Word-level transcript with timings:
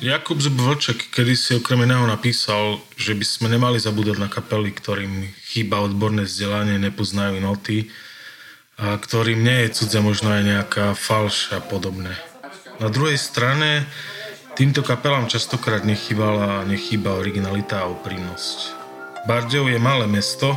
Jakub 0.00 0.40
Vlček 0.40 1.12
kedy 1.12 1.36
si 1.36 1.52
okrem 1.60 1.84
iného 1.84 2.08
napísal, 2.08 2.80
že 2.96 3.12
by 3.12 3.20
sme 3.20 3.52
nemali 3.52 3.76
zabúdať 3.76 4.16
na 4.16 4.32
kapely, 4.32 4.72
ktorým 4.72 5.28
chýba 5.44 5.84
odborné 5.84 6.24
vzdelanie, 6.24 6.80
nepoznajú 6.80 7.36
noty 7.36 7.92
a 8.80 8.96
ktorým 8.96 9.44
nie 9.44 9.68
je 9.68 9.76
cudze 9.76 10.00
možno 10.00 10.32
aj 10.32 10.42
nejaká 10.48 10.86
falš 10.96 11.52
a 11.52 11.60
podobné. 11.60 12.16
Na 12.80 12.88
druhej 12.88 13.20
strane 13.20 13.84
týmto 14.56 14.80
kapelám 14.80 15.28
častokrát 15.28 15.84
nechýbala 15.84 16.64
nechýba 16.64 17.20
originalita 17.20 17.84
a 17.84 17.92
úprimnosť. 17.92 18.58
Bardejov 19.28 19.68
je 19.68 19.76
malé 19.84 20.08
mesto, 20.08 20.56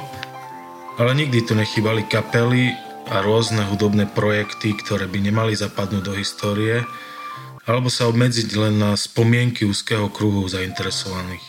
ale 0.96 1.20
nikdy 1.20 1.44
tu 1.44 1.52
nechýbali 1.52 2.08
kapely 2.08 2.72
a 3.12 3.20
rôzne 3.20 3.68
hudobné 3.68 4.08
projekty, 4.08 4.72
ktoré 4.72 5.04
by 5.04 5.20
nemali 5.20 5.52
zapadnúť 5.52 6.04
do 6.08 6.16
histórie, 6.16 6.88
alebo 7.64 7.88
sa 7.88 8.12
obmedziť 8.12 8.50
len 8.60 8.76
na 8.80 8.92
spomienky 9.00 9.64
úzkeho 9.64 10.12
kruhu 10.12 10.44
zainteresovaných. 10.52 11.44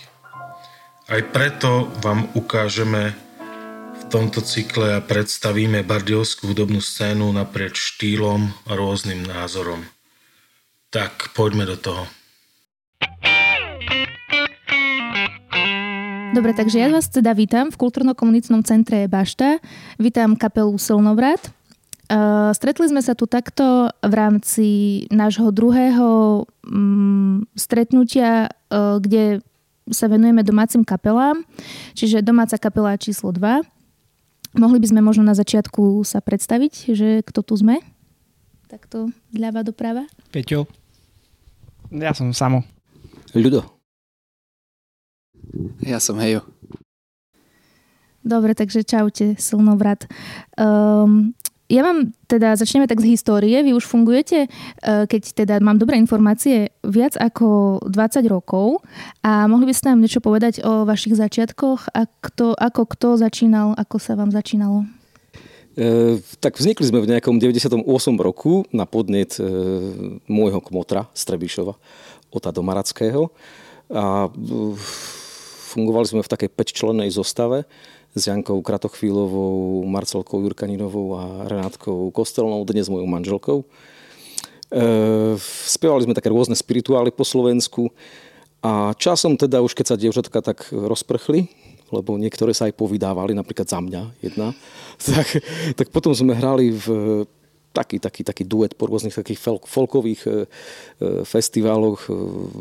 Aj 1.10 1.20
preto 1.34 1.91
vám 2.00 2.30
ukážeme 2.32 3.12
v 3.95 4.02
tomto 4.09 4.41
cykle 4.41 4.96
a 4.96 5.05
predstavíme 5.05 5.82
bardiovskú 5.82 6.55
hudobnú 6.55 6.78
scénu 6.78 7.28
naprieč 7.34 7.95
štýlom 7.95 8.46
a 8.70 8.72
rôznym 8.78 9.27
názorom. 9.27 9.82
Tak 10.95 11.34
poďme 11.34 11.66
do 11.66 11.77
toho. 11.77 12.05
Dobre, 16.34 16.50
takže 16.50 16.83
ja 16.83 16.91
vás 16.91 17.06
teda 17.06 17.30
vítam 17.30 17.70
v 17.70 17.78
kultúrno-komunitnom 17.78 18.66
centre 18.66 19.06
Bašta. 19.06 19.62
Vítam 20.02 20.34
kapelu 20.34 20.74
Silnovrat. 20.74 21.55
Uh, 22.04 22.52
stretli 22.52 22.84
sme 22.84 23.00
sa 23.00 23.16
tu 23.16 23.24
takto 23.24 23.88
v 24.04 24.12
rámci 24.12 24.68
nášho 25.08 25.48
druhého 25.48 26.44
um, 26.68 27.48
stretnutia, 27.56 28.52
uh, 28.69 29.00
kde 29.00 29.41
sa 29.88 30.08
venujeme 30.08 30.44
domácim 30.44 30.84
kapelám, 30.84 31.44
čiže 31.96 32.20
domáca 32.20 32.61
kapela 32.61 32.96
číslo 33.00 33.33
2. 33.33 33.64
Mohli 34.55 34.78
by 34.84 34.88
sme 34.92 35.00
možno 35.00 35.24
na 35.24 35.33
začiatku 35.33 36.05
sa 36.05 36.20
predstaviť, 36.20 36.92
že 36.92 37.08
kto 37.24 37.41
tu 37.41 37.56
sme? 37.56 37.80
Takto 38.68 39.08
ľava 39.33 39.64
doprava. 39.64 40.05
Peťo. 40.28 40.68
Ja 41.89 42.12
som 42.12 42.36
Samo. 42.36 42.68
Ľudo. 43.33 43.64
Ja 45.83 45.98
som 45.98 46.20
Hejo. 46.20 46.44
Dobre, 48.24 48.56
takže 48.56 48.89
čaute, 48.89 49.36
silnovrat. 49.36 50.08
Um, 50.56 51.36
ja 51.65 51.81
mám, 51.81 52.12
teda 52.29 52.61
začneme 52.61 52.84
tak 52.84 53.01
z 53.01 53.17
histórie. 53.17 53.65
Vy 53.65 53.73
už 53.73 53.89
fungujete, 53.89 54.45
e, 54.45 54.48
keď 55.09 55.23
teda 55.33 55.55
mám 55.65 55.81
dobré 55.81 55.97
informácie, 55.97 56.77
viac 56.84 57.17
ako 57.17 57.81
20 57.89 58.29
rokov 58.29 58.84
a 59.25 59.48
mohli 59.48 59.73
by 59.73 59.75
ste 59.75 59.89
nám 59.92 60.05
niečo 60.05 60.20
povedať 60.20 60.61
o 60.61 60.85
vašich 60.85 61.17
začiatkoch 61.17 61.89
a 61.97 62.05
kto, 62.20 62.53
ako 62.53 62.85
kto 62.85 63.09
začínal, 63.17 63.73
ako 63.81 63.97
sa 63.97 64.12
vám 64.12 64.29
začínalo? 64.29 64.85
E, 65.75 66.23
tak 66.39 66.61
vznikli 66.61 66.87
sme 66.87 67.03
v 67.03 67.11
nejakom 67.17 67.41
98 67.41 67.83
roku 68.20 68.62
na 68.70 68.87
podnet 68.87 69.41
e, 69.41 69.48
môjho 70.31 70.62
kmotra 70.62 71.11
z 71.17 71.23
Trebišova, 71.33 71.75
Ota 72.31 72.55
Domarackého. 72.55 73.33
A 73.91 74.29
e, 74.29 74.79
fungovali 75.75 76.07
sme 76.07 76.23
v 76.23 76.31
takej 76.31 76.51
5-člennej 76.55 77.11
zostave 77.11 77.67
s 78.15 78.31
Jankou 78.31 78.62
Kratochvílovou, 78.62 79.83
Marcelkou 79.91 80.41
Jurkaninovou 80.41 81.19
a 81.19 81.51
Renátkou 81.51 82.15
Kostelnou, 82.15 82.62
dnes 82.62 82.87
mojou 82.87 83.11
manželkou. 83.11 83.59
E, 84.70 85.34
spievali 85.67 86.07
sme 86.07 86.15
také 86.15 86.31
rôzne 86.31 86.55
spirituály 86.55 87.11
po 87.11 87.27
Slovensku 87.27 87.91
a 88.62 88.95
časom 88.95 89.35
teda 89.35 89.59
už 89.67 89.75
keď 89.75 89.87
sa 89.91 89.98
dievčatka 89.98 90.39
tak 90.47 90.70
rozprchli, 90.70 91.51
lebo 91.91 92.14
niektoré 92.14 92.55
sa 92.55 92.70
aj 92.70 92.79
povydávali, 92.79 93.35
napríklad 93.35 93.67
za 93.67 93.83
mňa 93.83 94.03
jedna, 94.23 94.55
tak, 95.11 95.27
tak 95.74 95.86
potom 95.91 96.14
sme 96.14 96.39
hrali 96.39 96.70
v 96.70 96.86
taký, 97.74 97.98
taký, 97.98 98.23
taký 98.23 98.47
duet 98.47 98.79
po 98.79 98.86
rôznych 98.86 99.19
takých 99.19 99.42
folkových 99.67 100.23
e, 100.23 100.30
e, 100.30 100.36
festivaloch. 101.27 102.07
E, 102.07 102.14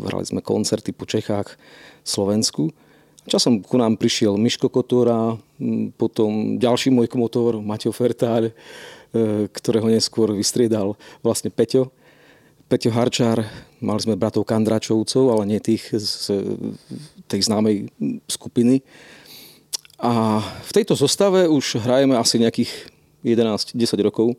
hrali 0.10 0.26
sme 0.26 0.42
koncerty 0.42 0.98
po 0.98 1.06
Čechách, 1.06 1.54
Slovensku. 2.02 2.74
Časom 3.24 3.64
ku 3.64 3.80
nám 3.80 3.96
prišiel 3.96 4.36
Miško 4.36 4.68
Kotora, 4.68 5.40
potom 5.96 6.60
ďalší 6.60 6.92
môj 6.92 7.08
komotor, 7.08 7.64
Maťo 7.64 7.96
Fertár, 7.96 8.52
e, 8.52 8.54
ktorého 9.48 9.88
neskôr 9.88 10.36
vystriedal 10.36 11.00
vlastne 11.24 11.48
Peťo. 11.48 11.88
Peťo 12.68 12.92
Harčár, 12.92 13.48
mali 13.80 14.00
sme 14.04 14.20
bratov 14.20 14.44
Kandračovcov, 14.44 15.24
ale 15.32 15.44
nie 15.48 15.60
tých 15.64 15.88
z 15.96 16.42
tej 17.32 17.48
známej 17.48 17.88
skupiny. 18.28 18.84
A 20.04 20.44
v 20.44 20.72
tejto 20.76 21.00
zostave 21.00 21.48
už 21.48 21.80
hrajeme 21.80 22.20
asi 22.20 22.44
nejakých 22.44 22.92
11-10 23.24 23.80
rokov 24.04 24.36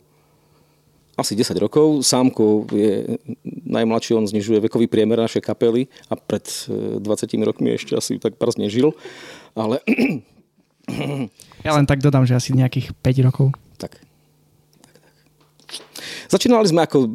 asi 1.14 1.38
10 1.38 1.54
rokov. 1.62 2.02
Sámko 2.02 2.66
je 2.70 3.18
najmladší, 3.46 4.18
on 4.18 4.26
znižuje 4.26 4.62
vekový 4.66 4.90
priemer 4.90 5.18
našej 5.18 5.42
kapely 5.42 5.86
a 6.10 6.18
pred 6.18 6.44
20 6.68 7.00
e, 7.02 7.36
rokmi 7.46 7.74
ešte 7.74 7.94
asi 7.94 8.18
tak 8.18 8.34
prs 8.38 8.58
nežil. 8.58 8.94
Ale... 9.54 9.82
Ja 11.64 11.72
len 11.72 11.88
tak 11.88 12.04
dodám, 12.04 12.28
že 12.28 12.36
asi 12.36 12.52
nejakých 12.52 12.92
5 13.00 13.26
rokov. 13.26 13.56
Tak. 13.80 13.96
tak, 14.84 14.94
tak. 15.00 15.14
Začínali 16.28 16.66
sme 16.68 16.84
ako 16.84 17.08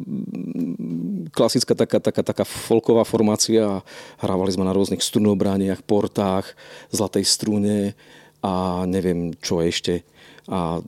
klasická 1.30 1.78
taká, 1.78 2.02
taká, 2.02 2.22
taká 2.26 2.44
folková 2.44 3.06
formácia 3.06 3.62
a 3.62 3.82
hrávali 4.18 4.50
sme 4.50 4.66
na 4.66 4.74
rôznych 4.74 5.00
strunobrániach, 5.00 5.86
portách, 5.86 6.50
zlatej 6.90 7.24
strune 7.24 7.94
a 8.42 8.84
neviem 8.90 9.36
čo 9.38 9.62
ešte. 9.62 10.02
A 10.50 10.82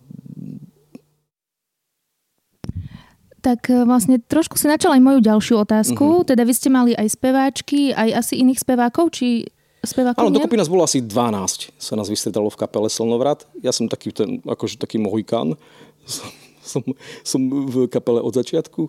Tak 3.42 3.68
e, 3.68 3.82
vlastne 3.82 4.22
trošku 4.22 4.54
si 4.54 4.70
načal 4.70 4.94
aj 4.94 5.02
moju 5.02 5.18
ďalšiu 5.18 5.54
otázku. 5.66 6.22
Uh-huh. 6.22 6.26
Teda 6.26 6.46
vy 6.46 6.54
ste 6.54 6.70
mali 6.70 6.94
aj 6.94 7.18
speváčky, 7.18 7.90
aj 7.90 8.22
asi 8.22 8.38
iných 8.38 8.62
spevákov, 8.62 9.10
či 9.18 9.50
spevákov 9.82 10.22
Áno, 10.22 10.30
dokopy 10.30 10.54
nás 10.54 10.70
bolo 10.70 10.86
asi 10.86 11.02
12, 11.02 11.74
sa 11.74 11.98
nás 11.98 12.06
vystredalo 12.06 12.46
v 12.48 12.56
kapele 12.56 12.86
Slnovrat. 12.86 13.50
Ja 13.58 13.74
som 13.74 13.90
taký 13.90 14.14
ten, 14.14 14.38
akože 14.46 14.78
taký 14.78 15.02
mohikán. 15.02 15.58
Som, 16.06 16.30
som, 16.62 16.82
som 17.26 17.40
v 17.50 17.90
kapele 17.90 18.22
od 18.22 18.30
začiatku. 18.30 18.86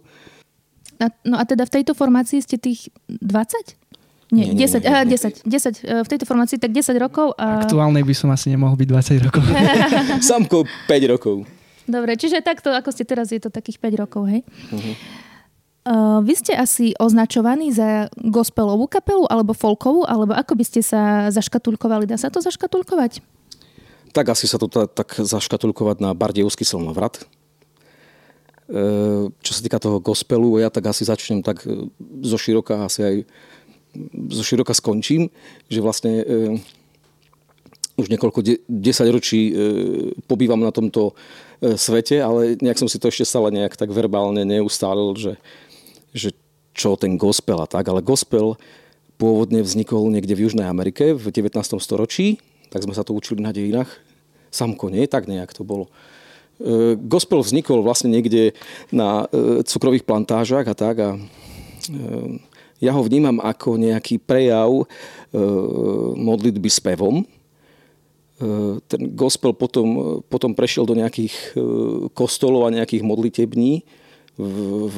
A, 1.02 1.10
no 1.26 1.42
a 1.42 1.44
teda 1.50 1.66
v 1.66 1.82
tejto 1.82 1.98
formácii 1.98 2.46
ste 2.46 2.62
tých 2.62 2.94
20? 3.10 3.82
Nie, 4.34 4.50
nie, 4.50 4.66
10, 4.66 4.82
nie, 4.82 4.90
nie, 4.90 5.18
10, 5.18 5.46
10, 5.46 5.86
10, 5.86 6.06
v 6.06 6.10
tejto 6.10 6.26
formácii 6.26 6.58
tak 6.58 6.74
10 6.74 6.94
rokov. 6.98 7.38
A... 7.38 7.66
Aktuálnej 7.66 8.02
by 8.02 8.14
som 8.18 8.30
asi 8.34 8.50
nemohol 8.50 8.74
byť 8.78 8.88
20 8.90 9.26
rokov. 9.30 9.44
Samko 10.30 10.66
5 10.90 11.14
rokov. 11.14 11.46
Dobre, 11.84 12.16
čiže 12.16 12.40
takto, 12.40 12.72
ako 12.72 12.96
ste 12.96 13.04
teraz, 13.04 13.32
je 13.36 13.44
to 13.44 13.52
takých 13.52 13.80
5 13.80 14.02
rokov, 14.04 14.24
hej? 14.32 14.42
Uh-huh. 14.72 14.96
Uh, 15.84 16.24
vy 16.24 16.32
ste 16.40 16.56
asi 16.56 16.96
označovaní 16.96 17.76
za 17.76 18.08
gospelovú 18.16 18.88
kapelu, 18.88 19.28
alebo 19.28 19.52
folkovú, 19.52 20.08
alebo 20.08 20.32
ako 20.32 20.56
by 20.56 20.64
ste 20.64 20.80
sa 20.80 21.28
zaškatulkovali? 21.28 22.08
Dá 22.08 22.16
sa 22.16 22.32
to 22.32 22.40
zaškatulkovať? 22.40 23.20
Tak 24.16 24.32
asi 24.32 24.48
sa 24.48 24.56
to 24.56 24.72
t- 24.72 24.88
tak 24.88 25.12
zaškatulkovať 25.20 26.00
na 26.00 26.16
Bardievský 26.16 26.64
slnovrat. 26.64 27.28
Uh, 28.72 29.28
čo 29.44 29.52
sa 29.52 29.60
týka 29.60 29.76
toho 29.76 30.00
gospelu, 30.00 30.64
ja 30.64 30.72
tak 30.72 30.88
asi 30.88 31.04
začnem 31.04 31.44
tak 31.44 31.68
e, 31.68 31.92
zo 32.24 32.40
široka, 32.40 32.88
asi 32.88 33.04
aj 33.04 33.16
zo 34.32 34.44
široka 34.48 34.72
skončím, 34.72 35.28
že 35.68 35.84
vlastne 35.84 36.24
uh, 36.24 36.56
už 38.00 38.08
niekoľko 38.08 38.40
de- 38.40 38.64
desaťročí 38.72 39.42
pobývam 40.26 40.64
na 40.64 40.72
tomto 40.74 41.14
svete, 41.80 42.20
ale 42.20 42.60
nejak 42.60 42.80
som 42.80 42.92
si 42.92 43.00
to 43.00 43.08
ešte 43.08 43.24
stále 43.24 43.48
nejak 43.50 43.80
tak 43.80 43.90
verbálne 43.96 44.44
neustálil, 44.44 45.16
že, 45.16 45.34
že 46.12 46.36
čo 46.76 47.00
ten 47.00 47.16
gospel 47.16 47.64
a 47.64 47.68
tak. 47.68 47.88
Ale 47.88 48.04
gospel 48.04 48.60
pôvodne 49.16 49.64
vznikol 49.64 50.12
niekde 50.12 50.36
v 50.36 50.50
Južnej 50.50 50.68
Amerike 50.68 51.16
v 51.16 51.32
19. 51.32 51.56
storočí, 51.80 52.44
tak 52.68 52.84
sme 52.84 52.92
sa 52.92 53.08
to 53.08 53.16
učili 53.16 53.40
na 53.40 53.56
dejinách. 53.56 53.88
Samko 54.52 54.92
nie, 54.92 55.08
tak 55.08 55.32
nejak 55.32 55.56
to 55.56 55.64
bolo. 55.64 55.88
E, 56.60 57.00
gospel 57.00 57.40
vznikol 57.40 57.80
vlastne 57.86 58.12
niekde 58.12 58.52
na 58.92 59.26
e, 59.32 59.64
cukrových 59.64 60.04
plantážach 60.04 60.68
a 60.68 60.76
tak 60.76 60.96
a 61.00 61.10
ja 62.80 62.96
ho 62.96 63.04
vnímam 63.04 63.44
ako 63.44 63.76
nejaký 63.76 64.24
prejav 64.24 64.88
modlitby 66.16 66.72
s 66.72 66.80
pevom, 66.80 67.28
E, 67.28 67.43
ten 68.88 69.02
gospel 69.14 69.54
potom, 69.54 70.20
potom 70.28 70.52
prešiel 70.58 70.84
do 70.90 70.98
nejakých 70.98 71.34
e, 71.34 71.48
kostolov 72.12 72.68
a 72.68 72.76
nejakých 72.76 73.06
modlitební 73.06 73.86
v, 74.36 74.58
v, 74.90 74.98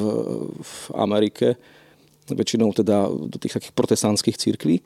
v 0.63 0.73
Amerike, 0.95 1.59
väčšinou 2.31 2.73
teda 2.73 3.05
do 3.11 3.37
tých 3.37 3.59
takých 3.59 3.73
protestantských 3.75 4.39
církví. 4.39 4.75
E, 4.79 4.83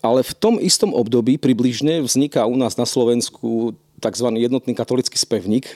ale 0.00 0.20
v 0.24 0.32
tom 0.36 0.56
istom 0.58 0.96
období 0.96 1.36
približne 1.38 2.02
vzniká 2.02 2.48
u 2.48 2.56
nás 2.56 2.74
na 2.74 2.88
Slovensku 2.88 3.76
tzv. 4.00 4.28
jednotný 4.36 4.76
katolický 4.76 5.16
spevník. 5.16 5.72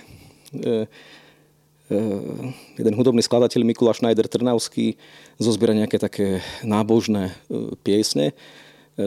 jeden 2.77 2.95
hudobný 2.95 3.23
skladateľ 3.25 3.65
Mikuláš 3.65 4.03
Schneider 4.03 4.29
Trnavský 4.29 5.01
zozbiera 5.41 5.73
nejaké 5.73 5.97
také 5.97 6.45
nábožné 6.61 7.33
piesne 7.81 8.37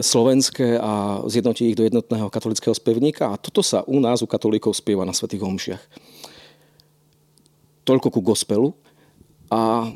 slovenské 0.00 0.80
a 0.80 1.22
zjednotí 1.28 1.70
ich 1.70 1.78
do 1.78 1.84
jednotného 1.84 2.32
katolického 2.32 2.74
spevníka 2.74 3.30
a 3.30 3.38
toto 3.38 3.62
sa 3.62 3.84
u 3.84 4.00
nás, 4.00 4.24
u 4.24 4.26
katolíkov, 4.26 4.74
spieva 4.74 5.04
na 5.04 5.12
svätých 5.12 5.44
homšiach. 5.44 5.82
Toľko 7.84 8.08
ku 8.08 8.20
gospelu. 8.24 8.72
A 9.52 9.92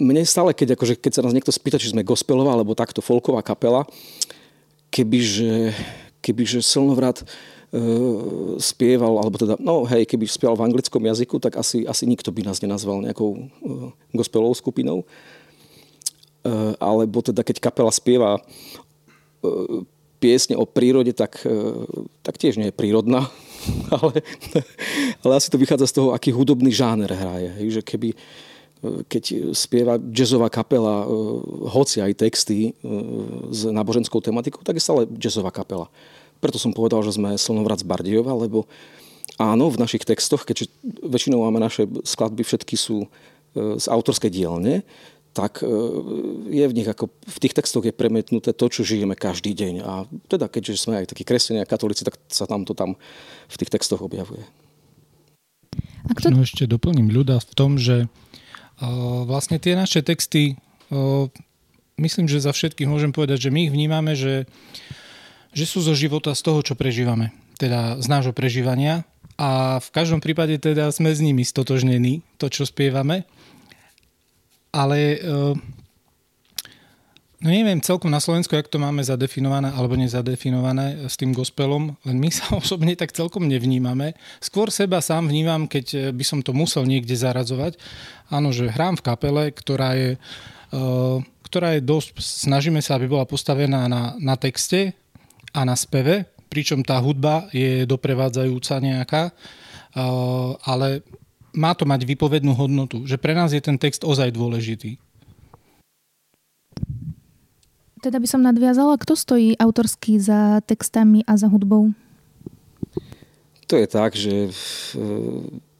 mne 0.00 0.24
stále, 0.24 0.56
keď, 0.56 0.74
akože, 0.74 0.96
keď 0.96 1.12
sa 1.20 1.24
nás 1.24 1.36
niekto 1.36 1.52
spýta, 1.52 1.76
či 1.76 1.92
sme 1.92 2.00
gospelová 2.00 2.56
alebo 2.56 2.72
takto 2.72 3.04
folková 3.04 3.44
kapela, 3.44 3.84
kebyže, 4.88 5.76
kebyže 6.24 6.64
Silnovrat 6.64 7.22
e, 7.22 7.24
spieval, 8.58 9.20
alebo 9.20 9.36
teda, 9.38 9.54
no 9.60 9.86
hej, 9.86 10.08
keby 10.08 10.26
spieval 10.26 10.58
v 10.58 10.66
anglickom 10.72 11.04
jazyku, 11.04 11.38
tak 11.38 11.60
asi, 11.60 11.86
asi 11.86 12.08
nikto 12.08 12.32
by 12.34 12.48
nás 12.48 12.58
nenazval 12.64 13.04
nejakou 13.04 13.30
e, 13.36 13.40
gospelovou 14.16 14.56
skupinou. 14.56 15.04
E, 16.42 16.52
alebo 16.80 17.20
teda, 17.22 17.44
keď 17.44 17.60
kapela 17.60 17.92
spieva 17.92 18.40
piesne 20.20 20.54
o 20.54 20.68
prírode, 20.68 21.16
tak, 21.16 21.40
e, 21.48 21.56
tak 22.20 22.36
tiež 22.36 22.60
nie 22.60 22.68
je 22.68 22.76
prírodná, 22.76 23.26
ale, 23.96 24.20
ale 25.24 25.32
asi 25.34 25.48
to 25.48 25.56
vychádza 25.56 25.88
z 25.88 25.96
toho, 25.96 26.08
aký 26.12 26.30
hudobný 26.30 26.68
žáner 26.70 27.08
hraje. 27.08 27.56
Že 27.72 27.82
keby, 27.82 28.08
keď 29.08 29.56
spieva 29.56 29.96
jazzová 30.12 30.52
kapela, 30.52 31.02
e, 31.02 31.06
hoci 31.72 32.04
aj 32.04 32.20
texty 32.20 32.70
e, 32.70 32.72
s 33.48 33.64
náboženskou 33.64 34.20
tematikou, 34.20 34.60
tak 34.60 34.76
je 34.76 34.84
stále 34.84 35.08
jazzová 35.16 35.50
kapela. 35.50 35.88
Preto 36.38 36.60
som 36.60 36.76
povedal, 36.76 37.00
že 37.00 37.16
sme 37.16 37.36
Slnovrat 37.40 37.80
z 37.80 37.88
Bardiova, 37.88 38.36
lebo 38.36 38.68
áno, 39.40 39.72
v 39.72 39.80
našich 39.80 40.04
textoch, 40.04 40.44
keďže 40.44 40.68
väčšinou 40.84 41.48
máme 41.48 41.60
naše 41.60 41.88
skladby, 42.04 42.44
všetky 42.44 42.76
sú 42.76 43.08
e, 43.56 43.80
z 43.80 43.86
autorskej 43.88 44.28
dielne, 44.28 44.84
tak 45.40 45.64
je 46.52 46.64
v 46.68 46.76
nich 46.76 46.84
ako, 46.84 47.08
v 47.08 47.38
tých 47.40 47.56
textoch 47.56 47.88
je 47.88 47.96
premietnuté 47.96 48.52
to, 48.52 48.68
čo 48.68 48.84
žijeme 48.84 49.16
každý 49.16 49.56
deň. 49.56 49.74
A 49.80 50.04
teda, 50.28 50.52
keďže 50.52 50.84
sme 50.84 51.00
aj 51.00 51.16
takí 51.16 51.24
kresťania 51.24 51.64
a 51.64 51.70
katolíci, 51.70 52.04
tak 52.04 52.20
sa 52.28 52.44
nám 52.44 52.68
to 52.68 52.76
tam 52.76 53.00
v 53.48 53.56
tých 53.56 53.72
textoch 53.72 54.04
objavuje. 54.04 54.44
A 56.04 56.12
kto... 56.12 56.28
No 56.28 56.44
ešte 56.44 56.68
doplním 56.68 57.08
ľuda 57.08 57.40
v 57.40 57.52
tom, 57.56 57.80
že 57.80 58.12
Vlastne 59.28 59.60
tie 59.60 59.76
naše 59.76 60.00
texty, 60.00 60.56
myslím, 62.00 62.26
že 62.26 62.40
za 62.40 62.52
všetkých 62.56 62.88
môžem 62.88 63.12
povedať, 63.12 63.48
že 63.48 63.52
my 63.52 63.68
ich 63.68 63.72
vnímame, 63.72 64.16
že, 64.16 64.48
že 65.52 65.68
sú 65.68 65.84
zo 65.84 65.92
života 65.92 66.32
z 66.32 66.40
toho, 66.40 66.64
čo 66.64 66.72
prežívame. 66.72 67.36
Teda 67.60 68.00
z 68.00 68.06
nášho 68.08 68.32
prežívania. 68.32 69.04
A 69.36 69.80
v 69.84 69.88
každom 69.92 70.24
prípade 70.24 70.56
teda 70.56 70.88
sme 70.96 71.12
s 71.12 71.20
nimi 71.20 71.44
stotožnení, 71.44 72.24
to, 72.40 72.48
čo 72.48 72.64
spievame. 72.64 73.28
Ale 74.70 75.18
No 77.40 77.48
neviem 77.48 77.80
celkom 77.80 78.12
na 78.12 78.20
Slovensku, 78.20 78.52
jak 78.52 78.68
to 78.68 78.76
máme 78.76 79.00
zadefinované 79.00 79.72
alebo 79.72 79.96
nezadefinované 79.96 81.08
s 81.08 81.16
tým 81.16 81.32
gospelom, 81.32 81.96
len 82.04 82.16
my 82.20 82.28
sa 82.28 82.52
osobne 82.60 82.92
tak 82.92 83.16
celkom 83.16 83.48
nevnímame. 83.48 84.12
Skôr 84.44 84.68
seba 84.68 85.00
sám 85.00 85.32
vnímam, 85.32 85.64
keď 85.64 85.86
eh, 85.96 86.00
by 86.12 86.24
som 86.24 86.44
to 86.44 86.52
musel 86.52 86.84
niekde 86.84 87.16
zaradzovať. 87.16 87.80
Áno, 88.28 88.52
že 88.52 88.68
hrám 88.68 89.00
v 89.00 89.04
kapele, 89.08 89.44
ktorá 89.50 89.96
je, 89.96 90.10
uh, 90.70 91.18
ktorá 91.42 91.74
je 91.74 91.82
dosť, 91.82 92.20
snažíme 92.22 92.78
sa, 92.78 92.94
aby 92.94 93.10
bola 93.10 93.26
postavená 93.26 93.90
na, 93.90 94.14
na 94.22 94.38
texte 94.38 94.94
a 95.50 95.66
na 95.66 95.74
speve, 95.74 96.30
pričom 96.46 96.86
tá 96.86 97.00
hudba 97.02 97.50
je 97.50 97.82
doprevádzajúca 97.90 98.78
nejaká, 98.78 99.34
ale 100.62 101.02
má 101.54 101.74
to 101.74 101.86
mať 101.86 102.06
vypovednú 102.06 102.54
hodnotu, 102.54 103.02
že 103.06 103.18
pre 103.18 103.34
nás 103.34 103.50
je 103.50 103.62
ten 103.62 103.76
text 103.78 104.06
ozaj 104.06 104.30
dôležitý. 104.34 104.98
Teda 108.00 108.16
by 108.16 108.26
som 108.28 108.40
nadviazala, 108.40 108.96
kto 108.96 109.12
stojí 109.12 109.60
autorský 109.60 110.16
za 110.16 110.64
textami 110.64 111.20
a 111.28 111.36
za 111.36 111.52
hudbou? 111.52 111.92
To 113.68 113.74
je 113.76 113.86
tak, 113.86 114.16
že 114.16 114.48
e, 114.48 114.52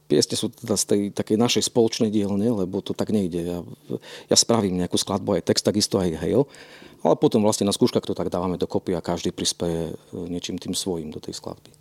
piesne 0.05 0.37
sú 0.37 0.53
teda 0.53 0.77
z 0.77 0.85
tej 0.85 1.01
takej 1.17 1.37
našej 1.41 1.63
spoločnej 1.73 2.13
dielne, 2.13 2.45
lebo 2.45 2.85
to 2.85 2.93
tak 2.93 3.09
nejde. 3.09 3.41
Ja, 3.41 3.59
ja 4.29 4.37
spravím 4.37 4.77
nejakú 4.77 5.01
skladbu, 5.01 5.41
aj 5.41 5.49
text, 5.49 5.65
takisto 5.65 5.97
aj 5.97 6.21
hej, 6.21 6.45
ale 7.01 7.15
potom 7.17 7.41
vlastne 7.41 7.65
na 7.65 7.73
skúškach 7.73 8.05
to 8.05 8.13
tak 8.13 8.29
dávame 8.29 8.61
dokopy 8.61 8.93
a 8.93 9.01
každý 9.01 9.33
prispieje 9.33 9.97
e, 9.97 10.17
niečím 10.29 10.61
tým 10.61 10.77
svojím 10.77 11.09
do 11.09 11.25
tej 11.25 11.41
skladby. 11.41 11.73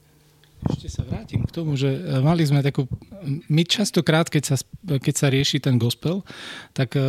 Ešte 0.67 0.91
sa 0.91 1.07
vrátim 1.07 1.47
k 1.47 1.55
tomu, 1.55 1.79
že 1.79 1.87
e, 1.87 2.19
mali 2.19 2.43
sme 2.43 2.59
takú... 2.59 2.83
My 3.47 3.63
častokrát, 3.63 4.27
keď 4.27 4.43
sa, 4.53 4.55
keď 4.83 5.15
sa 5.15 5.27
rieši 5.31 5.63
ten 5.63 5.79
gospel, 5.79 6.25
tak 6.75 6.99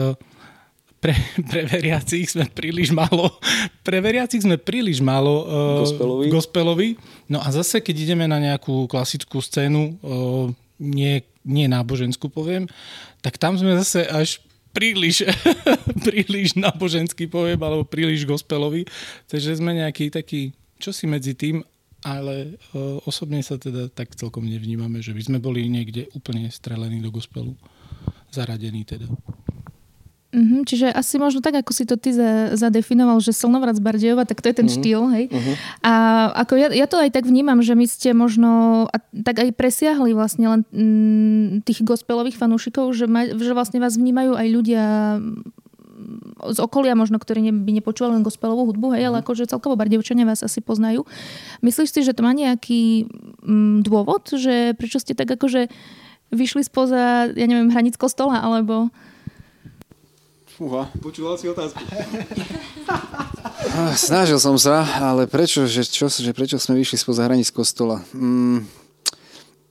pre, 1.01 1.17
pre 1.51 1.65
veriacich 1.67 2.29
sme 2.31 2.47
príliš 2.47 2.93
málo 2.93 3.33
pre 3.87 3.99
veriacich 4.05 4.45
sme 4.45 4.61
príliš 4.61 5.01
málo 5.01 5.49
uh, 5.49 5.81
gospelovi. 5.83 6.27
gospelovi. 6.29 6.89
No 7.27 7.41
a 7.41 7.49
zase, 7.51 7.81
keď 7.81 7.97
ideme 8.13 8.29
na 8.29 8.39
nejakú 8.39 8.87
klasickú 8.87 9.41
scénu, 9.41 9.97
uh, 10.05 10.47
nie, 10.79 11.25
nie 11.43 11.67
náboženskú 11.67 12.29
poviem, 12.29 12.69
tak 13.25 13.41
tam 13.41 13.57
sme 13.57 13.75
zase 13.81 14.05
až 14.07 14.45
príliš, 14.71 15.27
príliš 16.07 16.55
náboženský 16.55 17.27
poviem, 17.27 17.59
alebo 17.59 17.83
príliš 17.83 18.29
gospelový. 18.29 18.87
Takže 19.27 19.59
sme 19.59 19.75
nejaký 19.75 20.13
taký, 20.13 20.55
čo 20.79 20.95
si 20.95 21.09
medzi 21.09 21.35
tým, 21.35 21.65
ale 22.01 22.57
uh, 22.73 23.01
osobne 23.05 23.45
sa 23.45 23.61
teda 23.61 23.93
tak 23.93 24.17
celkom 24.17 24.49
nevnímame, 24.49 25.05
že 25.05 25.13
by 25.13 25.23
sme 25.23 25.39
boli 25.39 25.69
niekde 25.69 26.09
úplne 26.17 26.49
strelení 26.49 27.01
do 27.01 27.13
gospelu. 27.13 27.53
Zaradení 28.31 28.87
teda. 28.87 29.11
Mm-hmm, 30.31 30.63
čiže 30.63 30.87
asi 30.95 31.19
možno 31.19 31.43
tak, 31.43 31.59
ako 31.59 31.75
si 31.75 31.83
to 31.83 31.99
ty 31.99 32.15
za, 32.15 32.55
zadefinoval, 32.55 33.19
že 33.19 33.35
Slnovrat 33.35 33.75
z 33.75 33.83
Bardejova, 33.83 34.23
tak 34.23 34.39
to 34.39 34.47
je 34.47 34.63
ten 34.63 34.71
mm-hmm. 34.71 34.79
štýl, 34.79 35.03
hej? 35.11 35.25
Mm-hmm. 35.27 35.55
A 35.83 35.93
ako 36.47 36.55
ja, 36.55 36.69
ja 36.71 36.87
to 36.87 37.03
aj 37.03 37.11
tak 37.11 37.27
vnímam, 37.27 37.59
že 37.67 37.75
my 37.75 37.83
ste 37.91 38.15
možno 38.15 38.87
a 38.95 38.97
tak 39.27 39.43
aj 39.43 39.51
presiahli 39.59 40.15
vlastne 40.15 40.47
len 40.47 40.63
mm, 40.71 41.67
tých 41.67 41.83
gospelových 41.83 42.39
fanúšikov, 42.39 42.95
že, 42.95 43.11
ma, 43.11 43.27
že 43.27 43.51
vlastne 43.51 43.83
vás 43.83 43.99
vnímajú 43.99 44.39
aj 44.39 44.47
ľudia 44.55 44.85
z 46.51 46.59
okolia 46.59 46.97
možno, 46.97 47.21
ktorí 47.21 47.45
ne, 47.45 47.53
by 47.53 47.71
nepočúvali 47.81 48.19
len 48.19 48.27
gospelovú 48.27 48.71
hudbu, 48.71 48.97
hej, 48.97 49.13
ale 49.13 49.21
mhm. 49.21 49.25
akože 49.25 49.51
celkovo 49.51 49.77
Bardejovčania 49.77 50.29
vás 50.29 50.45
asi 50.45 50.65
poznajú. 50.65 51.05
Myslíš 51.61 51.91
si, 51.93 52.01
že 52.03 52.17
to 52.17 52.25
má 52.25 52.33
nejaký 52.33 53.07
mm, 53.45 53.85
dôvod, 53.85 54.33
že 54.35 54.73
prečo 54.77 55.01
ste 55.01 55.13
tak 55.13 55.31
akože 55.31 55.69
vyšli 56.31 56.63
spoza, 56.63 57.35
ja 57.35 57.47
neviem, 57.47 57.75
hranic 57.75 57.99
kostola, 57.99 58.39
alebo... 58.39 58.87
Fúha, 60.47 60.87
počúval 61.03 61.41
si 61.41 61.51
otázku. 61.51 61.81
Snažil 63.97 64.39
som 64.39 64.61
sa, 64.61 64.85
ale 65.01 65.27
prečo, 65.27 65.67
že, 65.67 65.83
čo, 65.89 66.07
že 66.07 66.31
prečo 66.37 66.61
sme 66.61 66.79
vyšli 66.79 67.01
spoza 67.01 67.27
hraníc 67.27 67.51
kostola? 67.51 68.05
Mm, 68.15 68.63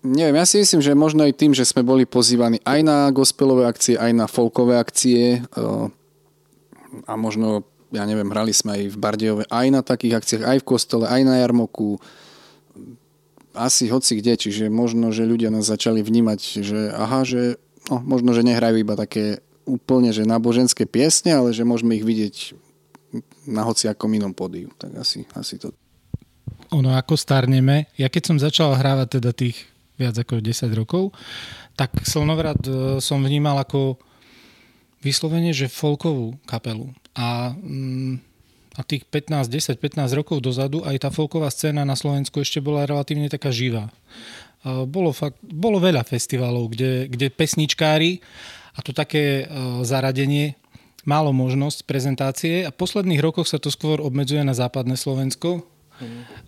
neviem, 0.03 0.35
ja 0.35 0.45
si 0.49 0.59
myslím, 0.59 0.81
že 0.83 0.97
možno 0.97 1.23
aj 1.23 1.33
tým, 1.37 1.55
že 1.55 1.67
sme 1.67 1.85
boli 1.85 2.09
pozývaní 2.09 2.59
aj 2.65 2.79
na 2.83 2.97
gospelové 3.13 3.69
akcie, 3.69 3.95
aj 3.95 4.11
na 4.11 4.25
folkové 4.27 4.81
akcie 4.81 5.45
a 7.05 7.13
možno, 7.15 7.65
ja 7.93 8.05
neviem, 8.05 8.29
hrali 8.29 8.53
sme 8.53 8.75
aj 8.75 8.83
v 8.93 8.97
Bardejove, 8.97 9.43
aj 9.49 9.67
na 9.69 9.81
takých 9.81 10.21
akciách, 10.21 10.43
aj 10.45 10.57
v 10.61 10.67
kostole, 10.67 11.05
aj 11.05 11.21
na 11.25 11.41
jarmoku, 11.41 11.97
asi 13.53 13.89
hoci 13.89 14.21
kde, 14.21 14.37
čiže 14.37 14.71
možno, 14.71 15.09
že 15.09 15.27
ľudia 15.27 15.49
nás 15.49 15.67
začali 15.67 15.99
vnímať, 16.05 16.39
že 16.63 16.79
aha, 16.93 17.25
že 17.25 17.57
no, 17.89 17.99
možno, 18.05 18.31
že 18.31 18.45
nehrajú 18.45 18.79
iba 18.79 18.93
také 18.95 19.41
úplne, 19.65 20.13
že 20.13 20.25
náboženské 20.25 20.85
piesne, 20.89 21.35
ale 21.35 21.53
že 21.53 21.67
môžeme 21.67 21.97
ich 21.97 22.05
vidieť 22.05 22.35
na 23.49 23.65
hociakom 23.65 24.09
inom 24.13 24.33
pódiu. 24.33 24.69
Tak 24.77 25.01
asi, 25.01 25.25
asi 25.33 25.57
to. 25.57 25.73
Ono, 26.69 26.93
ako 26.93 27.17
starneme, 27.17 27.89
ja 27.97 28.09
keď 28.13 28.23
som 28.33 28.37
začal 28.37 28.77
hrávať 28.77 29.17
teda 29.17 29.33
tých 29.33 29.65
viac 29.97 30.15
ako 30.15 30.39
10 30.39 30.69
rokov, 30.77 31.11
tak 31.73 31.91
Slnovrat 32.05 32.61
e, 32.69 33.01
som 33.01 33.19
vnímal 33.19 33.57
ako 33.59 33.97
vyslovene, 34.99 35.55
že 35.55 35.71
folkovú 35.71 36.35
kapelu. 36.43 36.91
A, 37.15 37.55
mm, 37.55 38.19
a 38.79 38.81
tých 38.85 39.03
15, 39.07 39.51
10, 39.51 39.79
15 39.79 40.19
rokov 40.19 40.39
dozadu 40.39 40.83
aj 40.87 41.03
tá 41.03 41.09
folková 41.11 41.51
scéna 41.51 41.83
na 41.83 41.99
Slovensku 41.99 42.39
ešte 42.39 42.63
bola 42.63 42.87
relatívne 42.87 43.27
taká 43.27 43.51
živá. 43.51 43.91
Bolo, 44.63 45.15
fakt, 45.15 45.39
bolo 45.39 45.79
veľa 45.79 46.03
festivalov, 46.03 46.75
kde, 46.75 47.07
kde 47.07 47.31
pesničkári 47.31 48.19
a 48.75 48.83
to 48.83 48.91
také 48.91 49.47
e, 49.47 49.55
zaradenie 49.87 50.59
málo 51.07 51.31
možnosť 51.31 51.87
prezentácie 51.87 52.67
a 52.67 52.71
v 52.75 52.79
posledných 52.79 53.23
rokoch 53.23 53.47
sa 53.47 53.55
to 53.55 53.71
skôr 53.71 54.03
obmedzuje 54.03 54.43
na 54.43 54.51
západné 54.51 54.99
Slovensko 54.99 55.63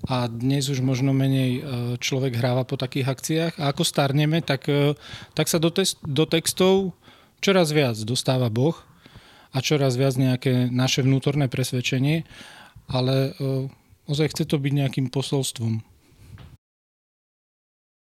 a 0.08 0.32
dnes 0.32 0.72
už 0.72 0.80
možno 0.80 1.12
menej 1.12 1.52
e, 1.60 1.62
človek 2.00 2.40
hráva 2.40 2.64
po 2.64 2.80
takých 2.80 3.08
akciách 3.12 3.54
a 3.60 3.76
ako 3.76 3.84
starneme, 3.84 4.40
tak, 4.40 4.68
e, 4.72 4.96
tak 5.36 5.52
sa 5.52 5.60
do, 5.60 5.68
test, 5.68 6.00
do 6.04 6.24
textov 6.24 6.96
čoraz 7.42 7.74
viac 7.74 7.98
dostáva 8.06 8.48
Boh 8.54 8.78
a 9.52 9.60
čoraz 9.60 10.00
viac 10.00 10.16
nejaké 10.16 10.72
naše 10.72 11.04
vnútorné 11.04 11.52
presvedčenie, 11.52 12.24
ale 12.88 13.36
ozaj 14.08 14.32
chce 14.32 14.44
to 14.48 14.62
byť 14.62 14.74
nejakým 14.74 15.08
posolstvom. 15.12 15.84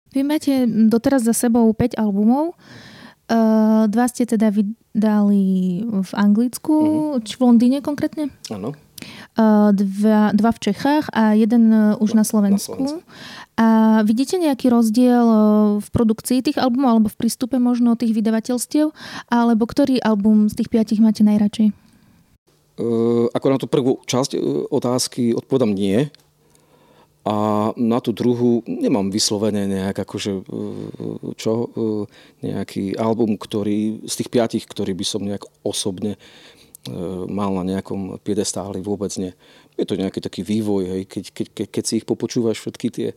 Vy 0.08 0.24
máte 0.24 0.64
doteraz 0.66 1.28
za 1.28 1.36
sebou 1.36 1.68
5 1.70 2.00
albumov. 2.00 2.56
Uh, 3.28 3.84
dva 3.92 4.08
ste 4.08 4.24
teda 4.24 4.48
vydali 4.48 5.84
v 5.84 6.12
Anglicku, 6.16 6.72
uh-huh. 6.72 7.20
či 7.20 7.36
v 7.36 7.44
Londýne 7.44 7.78
konkrétne? 7.84 8.32
Áno. 8.48 8.72
Uh, 9.38 9.70
dva, 9.70 10.34
dva 10.34 10.50
v 10.50 10.58
Čechách 10.58 11.14
a 11.14 11.30
jeden 11.30 11.70
uh, 11.70 11.94
už 12.02 12.18
na, 12.18 12.26
Slovensku. 12.26 12.74
Na 12.74 12.98
Slovensku. 12.98 13.06
A 13.54 14.02
vidíte 14.02 14.34
nejaký 14.34 14.66
rozdiel 14.66 15.22
uh, 15.22 15.78
v 15.78 15.88
produkcii 15.94 16.42
tých 16.42 16.58
albumov 16.58 16.98
alebo 16.98 17.06
v 17.06 17.22
prístupe 17.22 17.62
možno 17.62 17.94
tých 17.94 18.18
vydavateľstiev? 18.18 18.90
Alebo 19.30 19.62
ktorý 19.70 20.02
album 20.02 20.50
z 20.50 20.58
tých 20.58 20.74
piatich 20.74 20.98
máte 20.98 21.22
najradšej? 21.22 21.70
Uh, 22.82 23.30
ako 23.30 23.46
na 23.46 23.58
tú 23.62 23.70
prvú 23.70 24.02
časť 24.02 24.34
uh, 24.34 24.66
otázky 24.74 25.30
odpovedám 25.38 25.70
nie. 25.70 26.10
A 27.28 27.70
na 27.76 28.00
tú 28.00 28.16
druhú 28.16 28.64
nemám 28.64 29.12
vyslovene 29.12 29.68
nejak 29.68 30.00
akože, 30.00 30.32
e, 30.32 30.42
čo, 31.36 31.68
e, 31.68 32.48
nejaký 32.48 32.96
album, 32.96 33.36
ktorý, 33.36 34.00
z 34.08 34.14
tých 34.24 34.32
piatich, 34.32 34.64
ktorý 34.64 34.96
by 34.96 35.04
som 35.04 35.20
nejak 35.28 35.44
osobne 35.60 36.16
e, 36.16 36.18
mal 37.28 37.50
na 37.52 37.64
nejakom 37.66 38.22
piedestáli, 38.22 38.80
vôbec 38.80 39.12
nie. 39.18 39.34
Je 39.76 39.84
to 39.84 39.98
nejaký 39.98 40.22
taký 40.22 40.42
vývoj, 40.42 40.82
hej. 40.88 41.02
Keď, 41.04 41.24
keď, 41.30 41.46
keď, 41.54 41.66
keď 41.68 41.84
si 41.84 41.94
ich 42.00 42.06
popočúvaš 42.08 42.58
všetky 42.62 42.88
tie, 42.90 43.08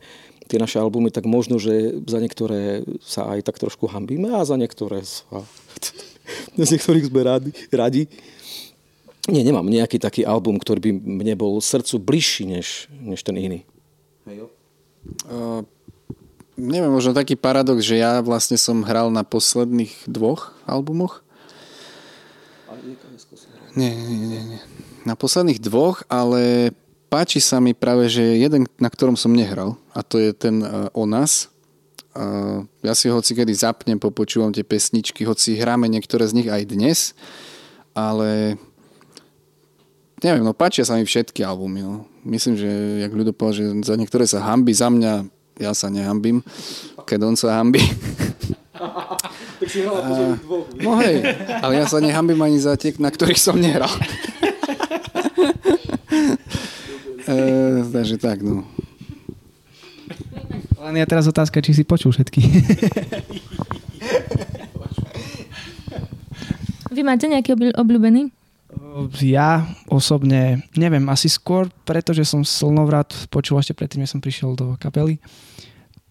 tie 0.46 0.58
naše 0.60 0.78
albumy, 0.78 1.10
tak 1.10 1.24
možno, 1.24 1.56
že 1.56 1.96
za 2.04 2.18
niektoré 2.20 2.84
sa 3.02 3.32
aj 3.32 3.46
tak 3.48 3.56
trošku 3.58 3.88
hambíme 3.88 4.34
a 4.34 4.44
za 4.44 4.60
niektoré 4.60 5.02
sa, 5.06 5.24
z 6.58 6.68
niektorých 6.68 7.08
sme 7.08 7.20
radi, 7.24 7.50
radi. 7.72 8.02
Nie, 9.30 9.46
nemám 9.46 9.70
nejaký 9.70 10.02
taký 10.02 10.26
album, 10.26 10.58
ktorý 10.58 10.82
by 10.82 10.90
mne 10.98 11.34
bol 11.38 11.62
srdcu 11.62 12.02
bližší 12.02 12.44
než, 12.44 12.90
než 12.90 13.22
ten 13.22 13.38
iný. 13.38 13.62
Hej, 14.26 14.50
uh, 15.30 15.62
neviem, 16.58 16.90
možno 16.90 17.14
taký 17.14 17.38
paradox, 17.38 17.86
že 17.86 18.02
ja 18.02 18.18
vlastne 18.18 18.58
som 18.58 18.82
hral 18.82 19.14
na 19.14 19.22
posledných 19.22 20.10
dvoch 20.10 20.54
albumoch. 20.66 21.22
Nie, 23.76 23.92
nie, 23.96 24.40
nie. 24.56 24.60
Na 25.02 25.16
posledných 25.16 25.58
dvoch, 25.58 26.04
ale 26.06 26.72
páči 27.08 27.40
sa 27.40 27.58
mi 27.58 27.72
práve, 27.72 28.08
že 28.08 28.22
jeden, 28.22 28.68
na 28.76 28.88
ktorom 28.92 29.16
som 29.16 29.32
nehral, 29.32 29.76
a 29.92 30.00
to 30.00 30.20
je 30.20 30.32
ten 30.32 30.64
uh, 30.64 30.88
O 30.92 31.08
nás. 31.08 31.48
Uh, 32.12 32.68
ja 32.84 32.92
si 32.92 33.08
hoci 33.08 33.32
kedy 33.32 33.52
zapnem, 33.56 33.96
popočúvam 33.96 34.52
tie 34.52 34.64
pesničky, 34.64 35.24
hoci 35.24 35.56
hráme 35.56 35.88
niektoré 35.88 36.28
z 36.28 36.36
nich 36.36 36.48
aj 36.48 36.62
dnes, 36.68 36.98
ale 37.96 38.60
neviem, 40.20 40.44
no 40.44 40.52
páčia 40.52 40.84
sa 40.84 41.00
mi 41.00 41.08
všetky 41.08 41.40
albumy. 41.40 41.80
No. 41.80 42.04
Myslím, 42.22 42.60
že 42.60 42.68
jak 43.00 43.12
ľudia 43.12 43.32
povedal, 43.32 43.56
že 43.58 43.64
za 43.88 43.96
niektoré 43.96 44.28
sa 44.28 44.44
hambi, 44.44 44.76
za 44.76 44.92
mňa 44.92 45.12
ja 45.60 45.72
sa 45.72 45.88
nehambím, 45.88 46.44
keď 47.08 47.18
on 47.24 47.36
sa 47.36 47.60
hambí. 47.60 47.80
tak 49.62 49.70
si 49.70 49.86
hral 49.86 49.94
a, 50.02 50.34
dvoch. 50.42 50.66
No 50.74 50.98
hej, 50.98 51.22
ale 51.62 51.78
ja 51.78 51.86
sa 51.86 52.02
nehambím 52.02 52.42
ani 52.42 52.58
za 52.58 52.74
tie, 52.74 52.90
na 52.98 53.14
ktorých 53.14 53.38
som 53.38 53.54
nehral. 53.54 53.86
e, 57.30 57.38
takže 57.94 58.18
tak, 58.18 58.42
no. 58.42 58.66
Len 60.82 60.98
je 60.98 61.06
teraz 61.06 61.30
otázka, 61.30 61.62
či 61.62 61.78
si 61.78 61.86
počul 61.86 62.10
všetky. 62.10 62.42
Vy 66.90 67.06
máte 67.06 67.30
nejaký 67.30 67.54
obľúbený? 67.78 68.34
Ja 69.22 69.62
osobne 69.86 70.66
neviem, 70.74 71.06
asi 71.06 71.30
skôr, 71.30 71.70
pretože 71.86 72.26
som 72.26 72.42
Slnovrat 72.42 73.14
počul 73.30 73.62
ešte 73.62 73.78
predtým, 73.78 74.02
než 74.02 74.10
som 74.10 74.20
prišiel 74.20 74.58
do 74.58 74.74
kapely, 74.76 75.22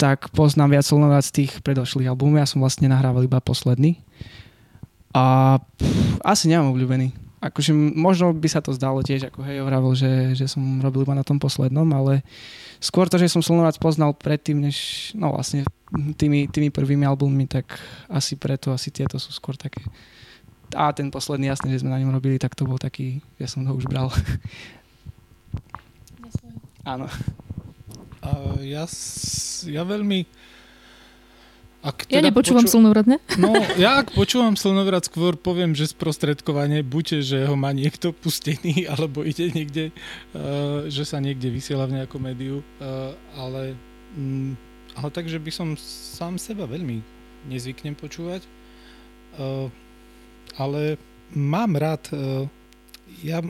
tak 0.02 0.34
poznám 0.34 0.74
viac 0.74 0.86
Slnovrat 0.90 1.22
z 1.30 1.46
tých 1.46 1.62
predošlých 1.62 2.10
albumov. 2.10 2.42
Ja 2.42 2.50
som 2.50 2.66
vlastne 2.66 2.90
nahrával 2.90 3.30
iba 3.30 3.38
posledný. 3.38 4.02
A 5.14 5.58
pff, 5.62 6.18
asi 6.26 6.50
nemám 6.50 6.74
obľúbený. 6.74 7.14
Akože 7.38 7.74
možno 7.78 8.34
by 8.34 8.50
sa 8.50 8.66
to 8.66 8.74
zdalo 8.74 9.06
tiež, 9.06 9.30
ako 9.30 9.46
hej, 9.46 9.62
hovoril, 9.62 9.94
že, 9.94 10.34
že 10.34 10.50
som 10.50 10.82
robil 10.82 11.06
iba 11.06 11.14
na 11.14 11.26
tom 11.26 11.38
poslednom, 11.38 11.86
ale 11.94 12.26
skôr 12.82 13.06
to, 13.06 13.22
že 13.22 13.30
som 13.30 13.46
Slnovrat 13.46 13.78
poznal 13.78 14.18
predtým, 14.18 14.58
než, 14.58 15.10
no 15.14 15.38
vlastne 15.38 15.66
tými, 16.18 16.50
tými 16.50 16.74
prvými 16.74 17.06
albummi, 17.06 17.46
tak 17.46 17.78
asi 18.10 18.38
preto, 18.38 18.74
asi 18.74 18.90
tieto 18.90 19.22
sú 19.22 19.30
skôr 19.30 19.54
také 19.54 19.86
a 20.76 20.92
ten 20.96 21.12
posledný, 21.12 21.52
jasne, 21.52 21.72
že 21.72 21.84
sme 21.84 21.92
na 21.92 22.00
ňom 22.00 22.16
robili, 22.16 22.40
tak 22.40 22.56
to 22.56 22.64
bol 22.64 22.80
taký, 22.80 23.20
ja 23.40 23.48
som 23.48 23.68
ho 23.68 23.76
už 23.76 23.92
bral. 23.92 24.08
Áno. 26.88 27.12
Uh, 28.22 28.62
ja, 28.62 28.86
ja 29.68 29.84
veľmi... 29.86 30.26
Ak 31.82 32.06
teda 32.06 32.14
ja 32.14 32.20
nepočúvam 32.22 32.62
poču... 32.62 32.78
slnovrat, 32.78 33.10
ne? 33.10 33.18
No, 33.42 33.58
ja 33.74 34.06
ak 34.06 34.14
počúvam 34.14 34.54
slnovrat, 34.54 35.10
skôr 35.10 35.34
poviem, 35.34 35.74
že 35.74 35.90
sprostredkovanie, 35.90 36.86
buďte, 36.86 37.18
že 37.26 37.38
ho 37.50 37.58
má 37.58 37.74
niekto 37.74 38.14
pustený, 38.14 38.86
alebo 38.94 39.26
ide 39.26 39.50
niekde, 39.50 39.90
uh, 40.38 40.86
že 40.86 41.04
sa 41.10 41.18
niekde 41.18 41.50
vysiela 41.50 41.90
v 41.90 42.02
nejakom 42.02 42.22
médiu, 42.22 42.62
uh, 42.62 43.18
ale, 43.34 43.74
mm, 44.14 44.54
ale 45.02 45.10
takže 45.10 45.42
by 45.42 45.50
som 45.50 45.74
sám 45.82 46.38
seba 46.38 46.70
veľmi 46.70 47.02
nezvyknem 47.50 47.98
počúvať. 47.98 48.46
Uh, 49.42 49.74
ale 50.60 51.02
mám 51.36 51.80
rád, 51.80 52.12
e, 52.12 52.48
ja 53.22 53.44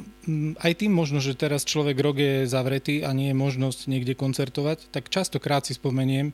aj 0.59 0.73
tým 0.81 0.91
možno, 0.91 1.21
že 1.21 1.37
teraz 1.37 1.63
človek 1.63 1.97
rok 2.01 2.17
je 2.17 2.49
zavretý 2.49 3.05
a 3.05 3.13
nie 3.13 3.31
je 3.31 3.37
možnosť 3.37 3.87
niekde 3.87 4.17
koncertovať, 4.17 4.89
tak 4.89 5.13
častokrát 5.13 5.63
si 5.63 5.77
spomeniem, 5.77 6.33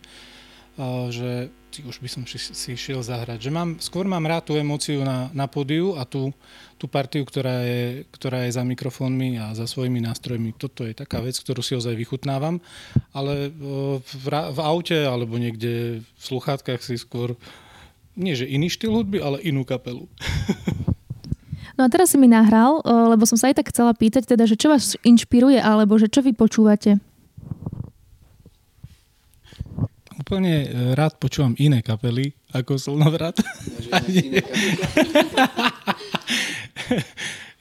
že 1.10 1.50
už 1.77 2.01
by 2.01 2.10
som 2.10 2.24
si 2.29 2.74
šiel 2.74 3.05
zahrať. 3.05 3.50
Že 3.50 3.51
mám, 3.53 3.69
skôr 3.77 4.05
mám 4.10 4.25
rád 4.25 4.50
tú 4.50 4.53
emóciu 4.57 5.05
na, 5.05 5.29
na 5.34 5.46
pódiu 5.46 5.93
a 5.93 6.05
tú, 6.05 6.34
tú 6.81 6.89
partiu, 6.89 7.22
ktorá 7.22 7.62
je, 7.62 8.05
ktorá 8.13 8.46
je 8.46 8.57
za 8.57 8.65
mikrofónmi 8.65 9.38
a 9.38 9.53
za 9.53 9.69
svojimi 9.69 10.01
nástrojmi. 10.01 10.57
Toto 10.57 10.86
je 10.86 10.98
taká 10.98 11.22
vec, 11.22 11.38
ktorú 11.38 11.62
si 11.62 11.77
ozaj 11.77 11.93
vychutnávam, 11.93 12.62
ale 13.13 13.50
e, 13.50 13.62
v, 14.01 14.25
v 14.29 14.60
aute 14.62 14.98
alebo 15.05 15.38
niekde 15.38 16.01
v 16.01 16.22
sluchátkach 16.22 16.81
si 16.81 16.98
skôr 16.98 17.38
nie 18.17 18.34
že 18.34 18.50
iný 18.50 18.74
štýl 18.74 18.98
hudby, 18.98 19.22
ale 19.22 19.38
inú 19.46 19.62
kapelu. 19.62 20.10
No 21.77 21.86
a 21.86 21.93
teraz 21.93 22.10
si 22.10 22.17
mi 22.17 22.25
nahral, 22.25 22.81
lebo 22.81 23.29
som 23.29 23.38
sa 23.38 23.53
aj 23.53 23.62
tak 23.62 23.69
chcela 23.69 23.93
pýtať, 23.93 24.25
teda, 24.25 24.50
že 24.50 24.57
čo 24.57 24.74
vás 24.74 24.98
inšpiruje, 25.05 25.62
alebo 25.62 26.01
že 26.01 26.10
čo 26.10 26.25
vy 26.25 26.34
počúvate? 26.34 26.98
Úplne 30.17 30.53
e, 30.65 30.67
rád 30.98 31.22
počúvam 31.22 31.53
iné 31.62 31.86
kapely 31.86 32.34
ako 32.50 32.81
Slnovrat. 32.81 33.38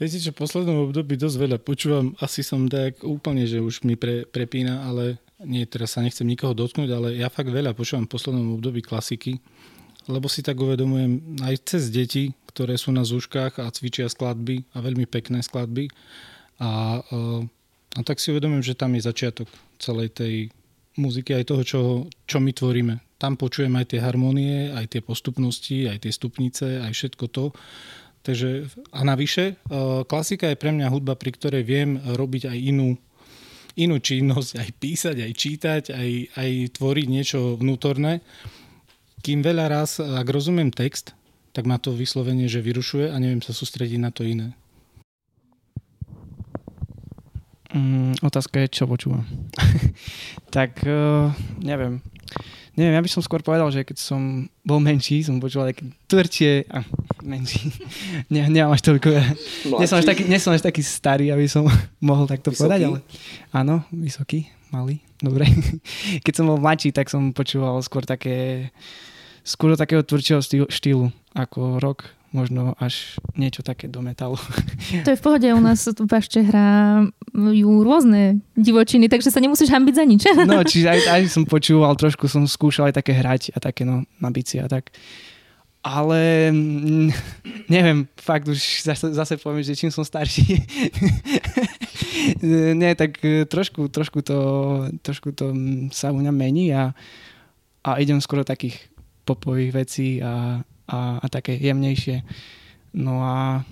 Viete, 0.01 0.19
že 0.19 0.33
v 0.33 0.41
poslednom 0.41 0.89
období 0.89 1.21
dosť 1.21 1.37
veľa 1.37 1.59
počúvam, 1.61 2.17
asi 2.17 2.41
som 2.41 2.67
tak 2.73 3.05
úplne, 3.05 3.45
že 3.45 3.61
už 3.61 3.85
mi 3.85 4.01
pre, 4.01 4.25
prepína, 4.25 4.89
ale 4.89 5.21
nie, 5.45 5.69
teraz 5.69 5.93
sa 5.95 6.01
nechcem 6.01 6.25
nikoho 6.25 6.57
dotknúť, 6.57 6.89
ale 6.89 7.21
ja 7.21 7.29
fakt 7.29 7.53
veľa 7.53 7.77
počúvam 7.77 8.09
v 8.09 8.13
poslednom 8.17 8.57
období 8.57 8.81
klasiky 8.81 9.37
lebo 10.07 10.31
si 10.31 10.43
tak 10.43 10.55
uvedomujem 10.59 11.43
aj 11.43 11.55
cez 11.67 11.91
deti, 11.91 12.31
ktoré 12.57 12.81
sú 12.81 12.89
na 12.89 13.05
zúškach 13.05 13.61
a 13.61 13.69
cvičia 13.69 14.09
skladby 14.09 14.65
a 14.73 14.81
veľmi 14.81 15.05
pekné 15.05 15.45
skladby. 15.45 15.93
A, 16.57 17.05
eh, 17.05 17.43
a 17.93 18.01
tak 18.01 18.17
si 18.17 18.33
uvedomujem, 18.33 18.65
že 18.65 18.79
tam 18.81 18.97
je 18.97 19.05
začiatok 19.05 19.45
celej 19.77 20.17
tej 20.17 20.35
muziky, 20.97 21.37
aj 21.37 21.53
toho, 21.53 21.63
čo, 21.63 21.81
čo 22.25 22.41
my 22.41 22.57
tvoríme. 22.57 23.21
Tam 23.21 23.37
počujem 23.37 23.77
aj 23.77 23.93
tie 23.93 24.01
harmonie, 24.01 24.73
aj 24.73 24.97
tie 24.97 25.05
postupnosti, 25.05 25.85
aj 25.85 26.09
tie 26.09 26.13
stupnice, 26.17 26.81
aj 26.81 26.97
všetko 26.97 27.25
to. 27.29 27.53
Takže, 28.25 28.73
a 28.97 29.05
navyše, 29.05 29.45
eh, 29.53 30.01
klasika 30.09 30.49
je 30.49 30.57
pre 30.57 30.73
mňa 30.73 30.89
hudba, 30.89 31.13
pri 31.13 31.37
ktorej 31.37 31.61
viem 31.61 32.01
robiť 32.01 32.49
aj 32.49 32.59
inú, 32.59 32.97
inú 33.77 34.01
činnosť, 34.01 34.51
aj 34.57 34.71
písať, 34.81 35.17
aj 35.21 35.33
čítať, 35.37 35.83
aj, 35.93 36.11
aj 36.41 36.51
tvoriť 36.81 37.07
niečo 37.13 37.61
vnútorné 37.61 38.25
kým 39.27 39.43
veľa 39.43 39.67
raz, 39.67 39.99
ak 39.99 40.23
rozumiem 40.31 40.71
text, 40.71 41.11
tak 41.57 41.65
ma 41.65 41.81
to 41.81 41.97
vyslovene, 41.97 42.45
že 42.53 42.61
vyrušuje 42.61 43.09
a 43.09 43.17
neviem 43.17 43.41
sa 43.41 43.57
sústrediť 43.57 43.97
na 43.97 44.13
to 44.13 44.29
iné. 44.29 44.53
Mm, 47.73 48.21
otázka 48.21 48.61
je, 48.61 48.77
čo 48.77 48.85
počúvam. 48.85 49.25
tak 50.57 50.85
uh, 50.85 51.33
neviem. 51.65 52.05
Neviem, 52.77 52.93
ja 52.93 53.01
by 53.01 53.09
som 53.09 53.25
skôr 53.25 53.41
povedal, 53.41 53.73
že 53.73 53.89
keď 53.89 53.97
som 53.97 54.53
bol 54.61 54.85
menší, 54.85 55.25
som 55.25 55.41
počúval 55.41 55.73
také 55.73 55.89
tvrdšie... 56.13 56.69
A, 56.69 56.85
menší. 57.25 57.73
Ne, 58.33 58.45
nemám 58.53 58.77
až 58.77 58.93
toľko... 58.93 59.17
Nie 59.81 59.89
som 59.89 59.97
až, 59.97 60.13
taký, 60.13 60.29
nie 60.29 60.37
som 60.37 60.53
až 60.53 60.61
taký 60.61 60.85
starý, 60.85 61.33
aby 61.33 61.49
som 61.49 61.65
mohol 62.05 62.29
takto 62.29 62.53
vysoký? 62.53 62.69
povedať, 62.69 62.81
ale... 62.85 62.99
Áno, 63.57 63.81
vysoký, 63.89 64.53
malý, 64.69 65.01
dobre. 65.25 65.49
keď 66.21 66.33
som 66.37 66.53
bol 66.53 66.61
mladší, 66.61 66.93
tak 66.93 67.09
som 67.09 67.33
počúval 67.33 67.81
skôr 67.81 68.05
také 68.05 68.69
skôr 69.47 69.79
takého 69.79 70.03
tvrdšieho 70.03 70.43
štýlu 70.69 71.09
ako 71.37 71.77
rock, 71.85 72.09
možno 72.33 72.73
až 72.81 73.21
niečo 73.37 73.61
také 73.61 73.87
do 73.87 74.01
metalu. 74.01 74.41
To 75.05 75.13
je 75.13 75.19
v 75.19 75.25
pohode, 75.25 75.49
u 75.51 75.61
nás 75.61 75.85
tu 75.85 76.05
Bašte 76.09 76.41
hrá 76.41 77.03
ju 77.35 77.71
rôzne 77.85 78.41
divočiny, 78.57 79.11
takže 79.11 79.29
sa 79.35 79.43
nemusíš 79.43 79.69
hambiť 79.69 79.95
za 79.95 80.05
nič. 80.05 80.23
No, 80.47 80.65
čiže 80.73 80.89
aj, 80.89 81.01
aj 81.11 81.23
som 81.29 81.45
počúval, 81.45 81.93
trošku 81.99 82.31
som 82.31 82.49
skúšal 82.49 82.91
aj 82.91 83.03
také 83.03 83.13
hrať 83.17 83.53
a 83.53 83.59
také 83.61 83.85
no, 83.85 84.09
na 84.23 84.31
bici 84.33 84.57
a 84.63 84.67
tak. 84.71 84.95
ale 85.85 86.51
mm, 86.51 87.09
neviem, 87.75 88.09
fakt 88.19 88.49
už 88.49 88.83
zase, 88.83 89.13
zase 89.15 89.37
poviem, 89.37 89.63
že 89.63 89.79
čím 89.79 89.91
som 89.93 90.03
starší. 90.03 90.65
Nie, 92.75 92.99
tak 92.99 93.23
e, 93.23 93.47
trošku, 93.47 93.87
trošku, 93.89 94.23
to, 94.23 94.39
trošku 95.03 95.31
to 95.31 95.55
mm, 95.55 95.95
sa 95.95 96.11
u 96.11 96.19
mňa 96.19 96.33
mení 96.35 96.75
a, 96.75 96.91
a 97.87 97.91
idem 98.03 98.19
skoro 98.19 98.43
takých 98.43 98.77
popových 99.27 99.73
vecí 99.75 100.09
a, 100.23 100.63
a, 100.87 101.19
a 101.23 101.27
také 101.27 101.59
jemnejšie. 101.59 102.23
No 102.97 103.21
a, 103.21 103.67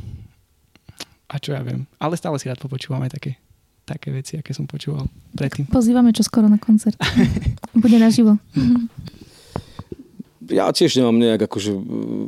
a 1.30 1.34
čo 1.40 1.54
ja 1.56 1.62
viem. 1.64 1.88
Ale 1.96 2.18
stále 2.18 2.36
si 2.36 2.50
rád 2.50 2.60
popočúvam 2.60 3.02
aj 3.06 3.16
také, 3.16 3.40
také 3.88 4.12
veci, 4.12 4.36
aké 4.36 4.52
som 4.52 4.68
počúval 4.68 5.08
predtým. 5.32 5.70
Pozývame 5.70 6.12
čo 6.12 6.26
skoro 6.26 6.50
na 6.50 6.60
koncert. 6.60 6.98
Bude 7.82 7.96
naživo. 7.96 8.36
ja 10.44 10.68
tiež 10.68 11.00
nemám 11.00 11.16
nejak 11.16 11.48
akože 11.48 11.72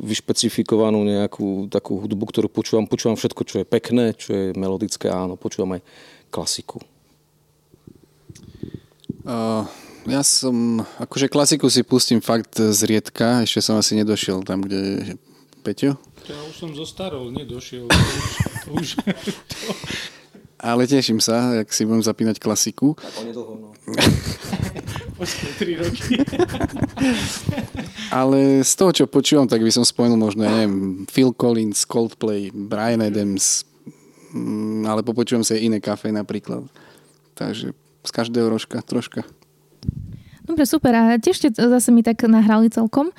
vyšpecifikovanú 0.08 1.04
nejakú 1.04 1.68
takú 1.68 2.00
hudbu, 2.00 2.24
ktorú 2.32 2.48
počúvam. 2.48 2.88
Počúvam 2.88 3.18
všetko, 3.18 3.42
čo 3.44 3.56
je 3.60 3.66
pekné, 3.68 4.16
čo 4.16 4.32
je 4.32 4.44
melodické, 4.56 5.12
áno, 5.12 5.36
počúvam 5.36 5.76
aj 5.76 5.82
klasiku. 6.32 6.80
Uh, 9.26 9.66
ja 10.06 10.22
som, 10.22 10.86
akože 11.02 11.26
klasiku 11.26 11.66
si 11.66 11.82
pustím 11.82 12.22
fakt 12.22 12.58
zriedka, 12.58 13.42
ešte 13.42 13.60
som 13.62 13.78
asi 13.78 13.98
nedošiel 13.98 14.46
tam, 14.46 14.62
kde 14.62 14.78
je 14.78 15.14
Peťo. 15.66 15.98
Ja 16.26 16.38
už 16.46 16.54
som 16.54 16.70
zostarol, 16.74 17.30
nedošiel. 17.34 17.90
To 18.66 18.68
už, 18.78 18.98
to... 19.02 19.58
Ale 20.56 20.88
teším 20.88 21.20
sa, 21.22 21.54
jak 21.62 21.68
si 21.70 21.84
budem 21.84 22.02
zapínať 22.02 22.42
klasiku. 22.42 22.96
Tak 22.98 23.14
onedlho, 23.22 23.52
no. 23.60 23.68
Počkej, 25.20 25.50
3 25.58 25.82
roky. 25.82 26.12
Ale 28.18 28.66
z 28.66 28.72
toho, 28.74 28.90
čo 28.92 29.04
počúvam, 29.06 29.46
tak 29.46 29.62
by 29.62 29.70
som 29.70 29.84
spomenul 29.84 30.18
možno, 30.18 30.44
ja 30.44 30.52
neviem, 30.52 31.06
Phil 31.06 31.30
Collins, 31.34 31.86
Coldplay, 31.86 32.50
Brian 32.52 33.02
Adams, 33.04 33.64
mm, 34.32 34.84
ale 34.86 35.00
popočúvam 35.02 35.42
sa 35.42 35.56
aj 35.56 35.62
iné 35.64 35.78
kafe 35.80 36.12
napríklad. 36.12 36.64
Takže 37.36 37.72
z 38.06 38.10
každého 38.14 38.46
rožka 38.48 38.80
troška. 38.84 39.26
Dobre, 40.46 40.62
super. 40.62 40.94
A 40.94 41.18
tiež 41.18 41.36
ste 41.42 41.48
zase 41.50 41.90
mi 41.90 42.06
tak 42.06 42.22
nahrali 42.22 42.70
celkom. 42.70 43.10
E, 43.10 43.14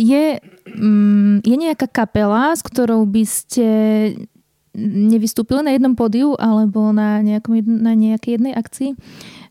je, 0.00 0.40
mm, 0.72 1.44
je 1.44 1.56
nejaká 1.56 1.84
kapela, 1.84 2.56
s 2.56 2.64
ktorou 2.64 3.04
by 3.04 3.24
ste 3.28 3.66
nevystúpili 4.76 5.64
na 5.64 5.72
jednom 5.72 5.96
pódiu 5.96 6.36
alebo 6.36 6.92
na, 6.92 7.24
nejakom, 7.24 7.64
na 7.64 7.96
nejakej 7.96 8.36
jednej 8.36 8.52
akcii, 8.52 8.90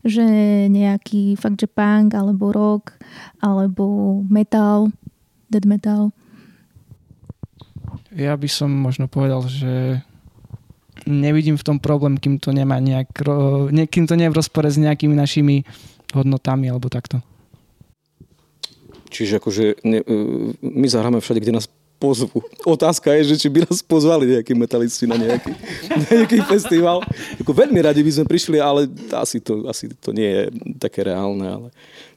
že 0.06 0.26
nejaký 0.70 1.34
fakt, 1.34 1.58
že 1.58 1.66
punk 1.66 2.14
alebo 2.14 2.54
rock 2.54 2.94
alebo 3.42 4.18
metal, 4.30 4.94
dead 5.50 5.66
metal. 5.66 6.14
Ja 8.14 8.38
by 8.38 8.46
som 8.46 8.70
možno 8.70 9.10
povedal, 9.10 9.42
že 9.50 10.00
nevidím 11.10 11.58
v 11.58 11.66
tom 11.66 11.78
problém, 11.82 12.16
kým 12.18 12.38
to 12.38 12.54
nemá 12.54 12.78
nejak, 12.78 13.10
kým 13.90 14.06
to 14.06 14.14
nie 14.14 14.30
je 14.30 14.32
v 14.32 14.38
rozpore 14.38 14.70
s 14.70 14.78
nejakými 14.78 15.14
našimi 15.14 15.66
hodnotami 16.16 16.72
alebo 16.72 16.88
takto. 16.88 17.20
Čiže 19.12 19.38
akože 19.38 19.64
ne, 19.86 20.00
e, 20.02 20.14
my 20.60 20.86
zahráme 20.90 21.22
všade, 21.22 21.40
kde 21.40 21.56
nás 21.56 21.70
pozvu. 21.96 22.44
Otázka 22.64 23.12
je, 23.16 23.34
že 23.34 23.46
či 23.46 23.48
by 23.48 23.64
nás 23.64 23.80
pozvali 23.80 24.28
nejakí 24.28 24.52
metalisti 24.52 25.08
na 25.08 25.16
nejaký, 25.16 25.52
na 25.88 25.96
nejaký 26.12 26.38
festival. 26.44 27.00
Ako 27.40 27.52
veľmi 27.56 27.80
radi 27.80 28.04
by 28.04 28.12
sme 28.12 28.26
prišli, 28.28 28.60
ale 28.60 28.88
asi 29.16 29.40
to, 29.40 29.64
asi 29.68 29.88
to 29.96 30.12
nie 30.12 30.28
je 30.28 30.42
také 30.76 31.08
reálne. 31.08 31.46
Ale 31.46 31.68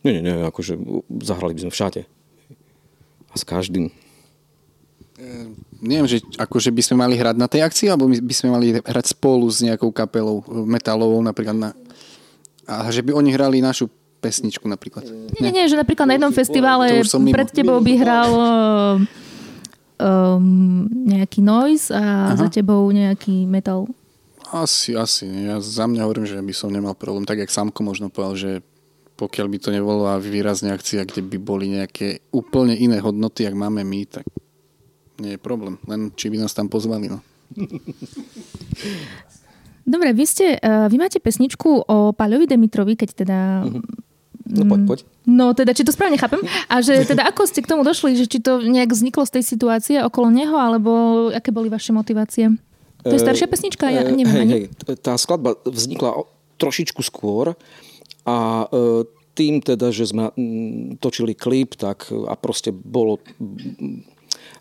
nie, 0.03 0.19
nie, 0.19 0.23
nie, 0.27 0.35
akože 0.43 0.75
zahrali 1.23 1.55
by 1.55 1.61
sme 1.67 1.71
všade. 1.71 2.01
A 3.29 3.35
s 3.37 3.43
každým. 3.47 3.87
E, 3.87 5.23
neviem, 5.79 6.07
že 6.07 6.19
akože 6.35 6.75
by 6.75 6.81
sme 6.83 6.95
mali 7.07 7.15
hrať 7.15 7.35
na 7.39 7.47
tej 7.47 7.63
akcii, 7.63 7.87
alebo 7.87 8.11
by 8.11 8.35
sme 8.35 8.49
mali 8.51 8.75
hrať 8.83 9.15
spolu 9.15 9.47
s 9.47 9.63
nejakou 9.63 9.95
kapelou 9.95 10.43
metalovou 10.67 11.23
napríklad 11.23 11.55
na... 11.55 11.69
A 12.69 12.85
že 12.93 13.01
by 13.01 13.17
oni 13.17 13.33
hrali 13.33 13.65
našu 13.65 13.89
pesničku 14.21 14.69
napríklad. 14.69 15.09
Nie, 15.39 15.49
nie, 15.49 15.63
nie, 15.63 15.65
že 15.65 15.79
napríklad 15.79 16.05
na 16.05 16.15
jednom 16.19 16.35
festivale 16.35 17.01
pred 17.33 17.49
tebou 17.49 17.81
by 17.81 17.93
hral 17.97 18.31
um, 19.97 20.85
nejaký 21.07 21.41
noise 21.41 21.89
a 21.89 22.35
Aha. 22.35 22.37
za 22.37 22.47
tebou 22.51 22.85
nejaký 22.91 23.49
metal? 23.49 23.87
Asi, 24.49 24.97
asi. 24.97 25.25
Ja 25.25 25.61
za 25.61 25.85
mňa 25.85 26.01
hovorím, 26.05 26.25
že 26.25 26.37
by 26.41 26.53
som 26.53 26.73
nemal 26.73 26.97
problém. 26.97 27.25
Tak, 27.25 27.37
jak 27.37 27.53
Samko 27.53 27.85
možno 27.85 28.09
povedal, 28.09 28.35
že 28.35 28.51
pokiaľ 29.19 29.47
by 29.51 29.57
to 29.59 29.69
nebola 29.69 30.15
výrazne 30.17 30.71
akcia, 30.73 31.03
kde 31.05 31.21
by 31.21 31.37
boli 31.37 31.69
nejaké 31.75 32.23
úplne 32.31 32.73
iné 32.73 33.03
hodnoty, 33.03 33.43
jak 33.45 33.53
máme 33.53 33.83
my, 33.83 34.07
tak 34.07 34.25
nie 35.19 35.35
je 35.35 35.39
problém. 35.41 35.75
Len 35.85 36.15
či 36.15 36.31
by 36.31 36.39
nás 36.39 36.55
tam 36.55 36.71
pozvali. 36.71 37.11
No. 37.11 37.19
Dobre, 39.89 40.13
vy, 40.13 40.25
ste, 40.29 40.61
uh, 40.61 40.85
vy 40.85 41.01
máte 41.01 41.17
pesničku 41.17 41.89
o 41.89 42.13
Paľovi 42.13 42.45
Demitrovi, 42.45 42.93
keď 42.93 43.09
teda 43.25 43.39
mm-hmm 43.65 44.09
No 44.49 44.65
poď, 44.65 44.81
poď. 44.89 44.99
No 45.29 45.45
teda, 45.53 45.77
či 45.77 45.85
to 45.85 45.93
správne 45.93 46.17
chápem. 46.17 46.41
A 46.67 46.81
že 46.81 47.01
teda 47.11 47.29
ako 47.29 47.45
ste 47.45 47.61
k 47.61 47.69
tomu 47.69 47.85
došli, 47.85 48.17
že 48.17 48.25
či 48.25 48.41
to 48.41 48.59
nejak 48.65 48.89
vzniklo 48.89 49.23
z 49.29 49.39
tej 49.39 49.43
situácie 49.45 50.01
okolo 50.01 50.33
neho, 50.33 50.57
alebo 50.57 50.91
aké 51.29 51.53
boli 51.53 51.69
vaše 51.69 51.93
motivácie? 51.93 52.57
To 53.05 53.15
je 53.15 53.21
staršia 53.21 53.47
pesnička? 53.47 53.87
Ja 53.87 54.03
neviem. 54.03 54.49
Hej, 54.49 54.49
hej, 54.83 54.97
tá 54.99 55.15
skladba 55.15 55.55
vznikla 55.63 56.27
trošičku 56.59 56.99
skôr 56.99 57.55
a 58.27 58.67
e, 58.67 59.07
tým 59.39 59.63
teda, 59.63 59.95
že 59.95 60.11
sme 60.11 60.35
točili 60.99 61.31
klip, 61.31 61.79
tak 61.79 62.11
a 62.11 62.35
proste 62.35 62.75
bolo 62.75 63.23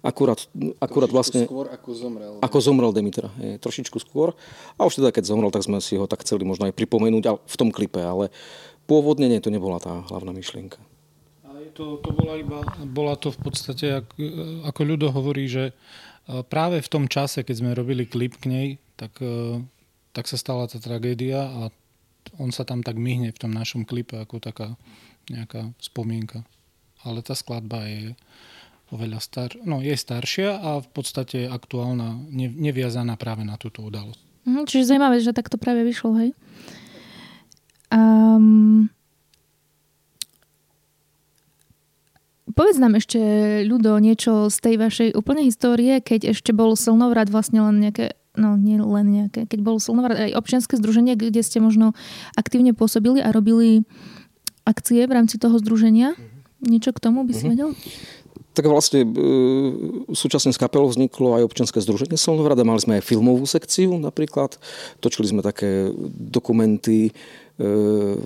akurát, 0.09 0.41
akurát 0.81 1.11
vlastne... 1.13 1.45
skôr 1.45 1.69
ako 1.69 1.91
zomrel. 1.93 2.35
Ako 2.41 2.59
zomrel 2.65 2.91
Dimitra. 2.97 3.29
Je, 3.37 3.61
trošičku 3.61 4.01
skôr. 4.01 4.33
A 4.81 4.89
už 4.89 5.05
teda, 5.05 5.13
keď 5.13 5.29
zomrel, 5.29 5.53
tak 5.53 5.69
sme 5.69 5.85
si 5.85 6.01
ho 6.01 6.09
tak 6.09 6.25
chceli 6.25 6.49
možno 6.49 6.65
aj 6.65 6.75
pripomenúť 6.75 7.25
ale 7.29 7.39
v 7.45 7.57
tom 7.61 7.69
klipe, 7.69 8.01
ale 8.01 8.33
pôvodne 8.89 9.29
nie, 9.29 9.45
to 9.45 9.53
nebola 9.53 9.77
tá 9.77 10.01
hlavná 10.09 10.33
myšlienka. 10.33 10.81
Ale 11.45 11.69
to, 11.77 12.01
to 12.01 12.11
bola 12.17 12.41
iba, 12.41 12.65
bola 12.89 13.15
to 13.21 13.29
v 13.29 13.39
podstate, 13.45 13.87
ako, 14.01 14.17
ako 14.65 14.81
ľudo 14.83 15.13
hovorí, 15.13 15.45
že 15.45 15.71
e, 15.71 15.73
práve 16.49 16.81
v 16.81 16.89
tom 16.89 17.05
čase, 17.05 17.45
keď 17.45 17.55
sme 17.61 17.77
robili 17.77 18.09
klip 18.09 18.41
k 18.41 18.49
nej, 18.49 18.69
tak, 18.97 19.13
e, 19.21 19.61
tak 20.17 20.25
sa 20.25 20.41
stala 20.41 20.65
tá 20.65 20.81
tragédia 20.81 21.45
a 21.45 21.69
on 22.41 22.53
sa 22.53 22.65
tam 22.65 22.81
tak 22.85 22.97
myhne 22.97 23.33
v 23.33 23.41
tom 23.41 23.53
našom 23.53 23.85
klipe 23.89 24.17
ako 24.21 24.41
taká 24.41 24.77
nejaká 25.29 25.73
spomienka. 25.81 26.45
Ale 27.05 27.23
tá 27.23 27.33
skladba 27.37 27.87
je 27.87 28.13
oveľa 28.93 29.21
star, 29.21 29.51
no, 29.63 29.85
je 29.85 29.93
staršia 29.93 30.59
a 30.59 30.71
v 30.81 30.89
podstate 30.91 31.45
aktuálna, 31.45 32.29
neviazaná 32.33 33.21
práve 33.21 33.45
na 33.45 33.61
túto 33.61 33.85
udalosť. 33.85 34.21
Mhm, 34.49 34.65
čiže 34.65 34.89
zaujímavé, 34.89 35.21
že 35.21 35.37
takto 35.37 35.61
práve 35.61 35.85
vyšlo, 35.85 36.17
hej? 36.17 36.31
Um, 37.89 38.89
povedz 42.53 42.77
nám 42.81 42.97
ešte, 42.97 43.21
Ľudo, 43.65 43.97
niečo 44.01 44.53
z 44.53 44.57
tej 44.61 44.75
vašej 44.81 45.09
úplnej 45.17 45.49
histórie, 45.49 46.01
keď 46.01 46.33
ešte 46.37 46.53
bol 46.57 46.77
Slnovrat 46.77 47.29
vlastne 47.33 47.65
len 47.65 47.81
nejaké 47.81 48.17
no 48.39 48.55
nie 48.55 48.79
len 48.79 49.07
nejaké, 49.11 49.51
keď 49.51 49.61
bol 49.67 49.77
Slnovrat 49.83 50.31
aj 50.31 50.39
občianske 50.39 50.79
združenie, 50.79 51.19
kde 51.19 51.43
ste 51.43 51.59
možno 51.59 51.93
aktívne 52.39 52.71
pôsobili 52.71 53.19
a 53.19 53.35
robili 53.35 53.83
akcie 54.63 55.03
v 55.05 55.13
rámci 55.13 55.37
toho 55.43 55.59
združenia. 55.59 56.15
Niečo 56.63 56.95
k 56.95 57.03
tomu 57.03 57.27
by 57.27 57.33
si 57.35 57.45
mhm. 57.47 57.51
vedel? 57.51 57.71
Tak 58.53 58.65
vlastne 58.67 59.05
e, 59.05 59.09
súčasne 60.13 60.51
s 60.51 60.59
kapelou 60.59 60.91
vzniklo 60.91 61.39
aj 61.39 61.47
občianske 61.47 61.79
združenie 61.83 62.19
Slnovrada. 62.19 62.67
Mali 62.67 62.83
sme 62.83 62.99
aj 62.99 63.07
filmovú 63.07 63.45
sekciu 63.47 63.95
napríklad. 63.97 64.59
Točili 64.99 65.31
sme 65.31 65.47
také 65.47 65.93
dokumenty 66.09 67.13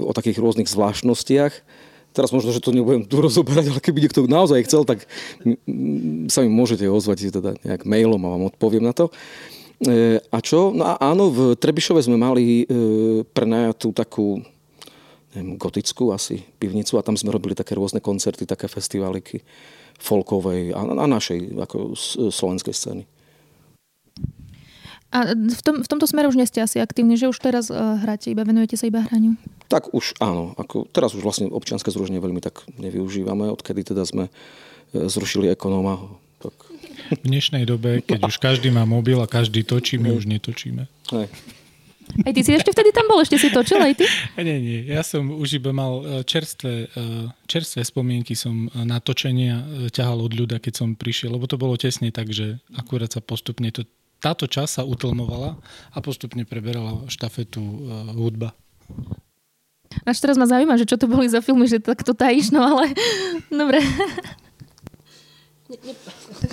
o 0.05 0.13
takých 0.13 0.45
rôznych 0.45 0.69
zvláštnostiach. 0.69 1.53
Teraz 2.13 2.29
možno, 2.29 2.53
že 2.53 2.61
to 2.61 2.77
nebudem 2.77 3.09
tu 3.09 3.25
rozoberať, 3.25 3.73
ale 3.73 3.81
keby 3.81 4.05
niekto 4.05 4.29
naozaj 4.29 4.69
chcel, 4.69 4.85
tak 4.85 5.09
sa 6.29 6.45
mi 6.45 6.53
môžete 6.53 6.85
ozvať 6.85 7.33
teda 7.33 7.57
nejak 7.65 7.89
mailom 7.89 8.21
a 8.21 8.33
vám 8.37 8.53
odpoviem 8.53 8.85
na 8.85 8.93
to. 8.93 9.09
E, 9.83 10.21
a 10.21 10.39
čo? 10.45 10.71
No 10.77 10.93
a 10.93 11.01
áno, 11.01 11.33
v 11.33 11.41
Trebišove 11.57 12.05
sme 12.05 12.21
mali 12.21 12.63
e, 12.63 12.65
prenajatú 13.33 13.97
takú 13.97 14.45
neviem, 15.33 15.57
gotickú 15.57 16.13
asi 16.13 16.45
pivnicu 16.61 17.01
a 17.01 17.05
tam 17.05 17.17
sme 17.17 17.33
robili 17.33 17.57
také 17.57 17.73
rôzne 17.73 18.05
koncerty, 18.05 18.45
také 18.45 18.69
festivaliky 18.69 19.41
folkovej 20.03 20.75
a, 20.75 20.83
a 20.83 21.07
našej 21.07 21.55
ako 21.63 21.95
slovenskej 22.35 22.75
scény. 22.75 23.03
A 25.13 25.37
v, 25.37 25.61
tom, 25.61 25.85
v 25.85 25.89
tomto 25.89 26.09
smere 26.09 26.25
už 26.25 26.41
nie 26.41 26.49
ste 26.49 26.65
asi 26.65 26.81
aktívni, 26.81 27.21
že 27.21 27.29
už 27.29 27.37
teraz 27.37 27.69
uh, 27.69 28.01
hráte, 28.01 28.33
iba 28.33 28.49
venujete 28.49 28.81
sa 28.81 28.89
iba 28.89 29.05
hraniu? 29.05 29.37
Tak 29.69 29.93
už 29.93 30.17
áno. 30.25 30.57
Ako, 30.57 30.89
teraz 30.89 31.13
už 31.13 31.21
vlastne 31.21 31.53
občianske 31.53 31.93
združenie 31.93 32.17
veľmi 32.17 32.41
tak 32.41 32.65
nevyužívame, 32.81 33.53
odkedy 33.53 33.93
teda 33.93 34.09
sme 34.09 34.33
uh, 34.33 35.07
zrušili 35.13 35.53
ekonóma. 35.53 36.01
Tak... 36.41 36.57
V 37.13 37.29
dnešnej 37.29 37.69
dobe, 37.69 38.01
keď 38.01 38.25
už 38.25 38.41
každý 38.41 38.73
má 38.73 38.89
mobil 38.89 39.21
a 39.21 39.29
každý 39.29 39.69
točí, 39.69 40.01
my 40.01 40.17
už 40.17 40.25
netočíme. 40.25 40.89
Hej. 41.13 41.29
Aj 42.21 42.33
ty 42.37 42.41
si 42.45 42.53
ešte 42.53 42.77
vtedy 42.77 42.93
tam 42.93 43.09
bol, 43.09 43.25
ešte 43.25 43.41
si 43.41 43.49
točil 43.49 43.81
aj 43.81 43.97
ty? 43.97 44.07
Nie, 44.43 44.59
nie, 44.59 44.85
ja 44.91 45.01
som 45.01 45.33
už 45.33 45.63
iba 45.63 45.73
mal 45.73 46.03
e, 46.03 46.05
čerstvé, 46.27 46.93
e, 46.93 47.07
čerstvé 47.49 47.81
spomienky 47.87 48.37
som 48.37 48.69
e, 48.69 49.89
ťahal 49.89 50.19
od 50.21 50.33
ľuda, 50.35 50.61
keď 50.61 50.83
som 50.83 50.89
prišiel, 50.93 51.33
lebo 51.33 51.49
to 51.49 51.57
bolo 51.57 51.79
tesne 51.79 52.13
tak, 52.13 52.29
že 52.35 52.61
akurát 52.77 53.09
sa 53.09 53.25
postupne 53.25 53.71
to, 53.73 53.87
táto 54.21 54.45
čas 54.45 54.77
sa 54.77 54.85
utlmovala 54.85 55.57
a 55.95 55.99
postupne 56.05 56.45
preberala 56.45 57.07
štafetu 57.09 57.63
hudba. 58.15 58.55
Až 60.07 60.19
teraz 60.25 60.37
ma 60.41 60.49
zaujíma, 60.49 60.79
že 60.81 60.89
čo 60.89 60.97
to 60.97 61.07
boli 61.07 61.29
za 61.29 61.45
filmy, 61.45 61.69
že 61.69 61.83
tak 61.83 62.03
to 62.03 62.17
tajíš, 62.17 62.51
no 62.55 62.63
ale 62.65 62.93
dobre. 63.63 63.81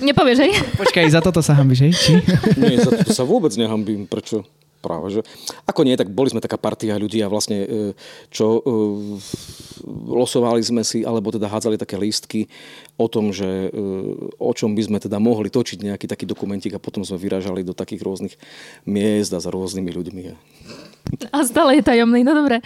Nepovieš, 0.00 0.38
hej? 0.40 0.52
Počkaj, 0.80 1.04
za 1.12 1.20
toto 1.20 1.44
sa 1.44 1.52
hambíš, 1.58 1.80
hej? 1.84 1.92
Či? 1.92 2.12
Nie, 2.56 2.80
za 2.80 2.90
toto 2.94 3.12
sa 3.12 3.24
vôbec 3.26 3.52
nehambím. 3.58 4.08
Prečo? 4.08 4.48
Práve, 4.80 5.12
že? 5.12 5.20
Ako 5.68 5.84
nie, 5.84 5.92
tak 5.92 6.08
boli 6.08 6.32
sme 6.32 6.40
taká 6.40 6.56
partia 6.56 6.96
ľudí 6.96 7.20
a 7.20 7.28
vlastne, 7.28 7.68
e, 7.68 7.68
čo 8.32 8.56
e, 8.56 8.60
losovali 10.08 10.64
sme 10.64 10.80
si, 10.80 11.04
alebo 11.04 11.28
teda 11.28 11.52
hádzali 11.52 11.76
také 11.76 12.00
lístky 12.00 12.48
o 12.96 13.04
tom, 13.04 13.28
že 13.28 13.68
e, 13.68 13.70
o 14.40 14.52
čom 14.56 14.72
by 14.72 14.82
sme 14.88 14.98
teda 14.98 15.20
mohli 15.20 15.52
točiť 15.52 15.84
nejaký 15.84 16.08
taký 16.08 16.24
dokumentik 16.24 16.72
a 16.72 16.80
potom 16.80 17.04
sme 17.04 17.20
vyražali 17.20 17.60
do 17.60 17.76
takých 17.76 18.00
rôznych 18.00 18.34
miest 18.88 19.36
a 19.36 19.38
za 19.44 19.52
rôznymi 19.52 19.92
ľuďmi. 19.92 20.22
A 21.28 21.44
stále 21.44 21.80
je 21.80 21.84
tajomný, 21.84 22.24
no 22.24 22.32
dobre. 22.36 22.60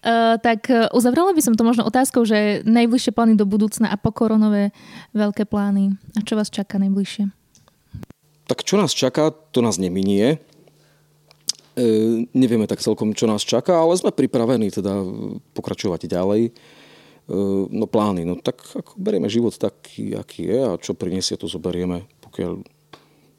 Uh, 0.00 0.38
tak 0.38 0.70
uzavrela 0.94 1.34
by 1.34 1.42
som 1.42 1.58
to 1.58 1.66
možno 1.66 1.82
otázkou, 1.82 2.22
že 2.22 2.62
najbližšie 2.62 3.10
plány 3.10 3.34
do 3.34 3.42
budúcna 3.42 3.90
a 3.90 3.98
pokoronové 3.98 4.70
veľké 5.12 5.50
plány. 5.50 5.98
A 6.14 6.22
čo 6.22 6.38
vás 6.38 6.46
čaká 6.48 6.78
najbližšie? 6.78 7.26
Tak 8.46 8.62
čo 8.62 8.78
nás 8.78 8.94
čaká, 8.94 9.34
to 9.34 9.60
nás 9.60 9.82
neminie. 9.82 10.38
E, 11.76 12.24
nevieme 12.32 12.64
tak 12.64 12.80
celkom, 12.80 13.12
čo 13.12 13.28
nás 13.28 13.44
čaká, 13.44 13.76
ale 13.76 14.00
sme 14.00 14.08
pripravení 14.08 14.72
teda 14.72 14.96
pokračovať 15.52 16.08
ďalej. 16.08 16.42
E, 16.48 16.52
no 17.68 17.84
plány, 17.84 18.24
no 18.24 18.40
tak 18.40 18.64
ako 18.64 18.96
berieme 18.96 19.28
život 19.28 19.52
taký, 19.52 20.16
aký 20.16 20.48
je 20.48 20.58
a 20.64 20.80
čo 20.80 20.96
priniesie, 20.96 21.36
to 21.36 21.44
zoberieme. 21.44 22.08
Pokiaľ, 22.24 22.52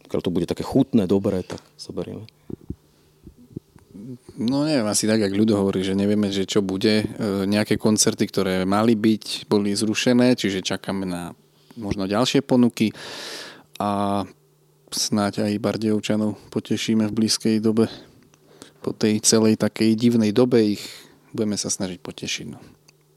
pokiaľ 0.05 0.21
to 0.21 0.29
bude 0.29 0.45
také 0.45 0.61
chutné, 0.61 1.09
dobré, 1.09 1.41
tak 1.41 1.65
zoberieme. 1.81 2.29
No 4.37 4.69
neviem, 4.69 4.85
asi 4.85 5.09
tak, 5.09 5.17
ak 5.17 5.33
ľudo 5.33 5.57
hovorí, 5.57 5.81
že 5.81 5.97
nevieme, 5.97 6.29
že 6.29 6.45
čo 6.45 6.61
bude. 6.61 7.01
E, 7.01 7.05
nejaké 7.49 7.81
koncerty, 7.81 8.29
ktoré 8.29 8.69
mali 8.69 8.93
byť, 8.93 9.49
boli 9.49 9.73
zrušené, 9.73 10.37
čiže 10.37 10.61
čakáme 10.61 11.09
na 11.09 11.33
možno 11.73 12.05
ďalšie 12.05 12.45
ponuky 12.45 12.93
a 13.81 14.21
snáď 14.93 15.49
aj 15.49 15.61
Bardejovčanov 15.61 16.37
potešíme 16.53 17.09
v 17.09 17.15
blízkej 17.17 17.57
dobe 17.65 17.89
po 18.81 18.93
tej 18.93 19.19
celej 19.23 19.59
takej 19.59 19.97
divnej 19.97 20.31
dobe 20.31 20.77
ich 20.77 20.83
budeme 21.35 21.59
sa 21.59 21.69
snažiť 21.69 21.99
potešiť. 22.01 22.45
No. 22.49 22.59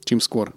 Čím 0.05 0.21
skôr. 0.21 0.53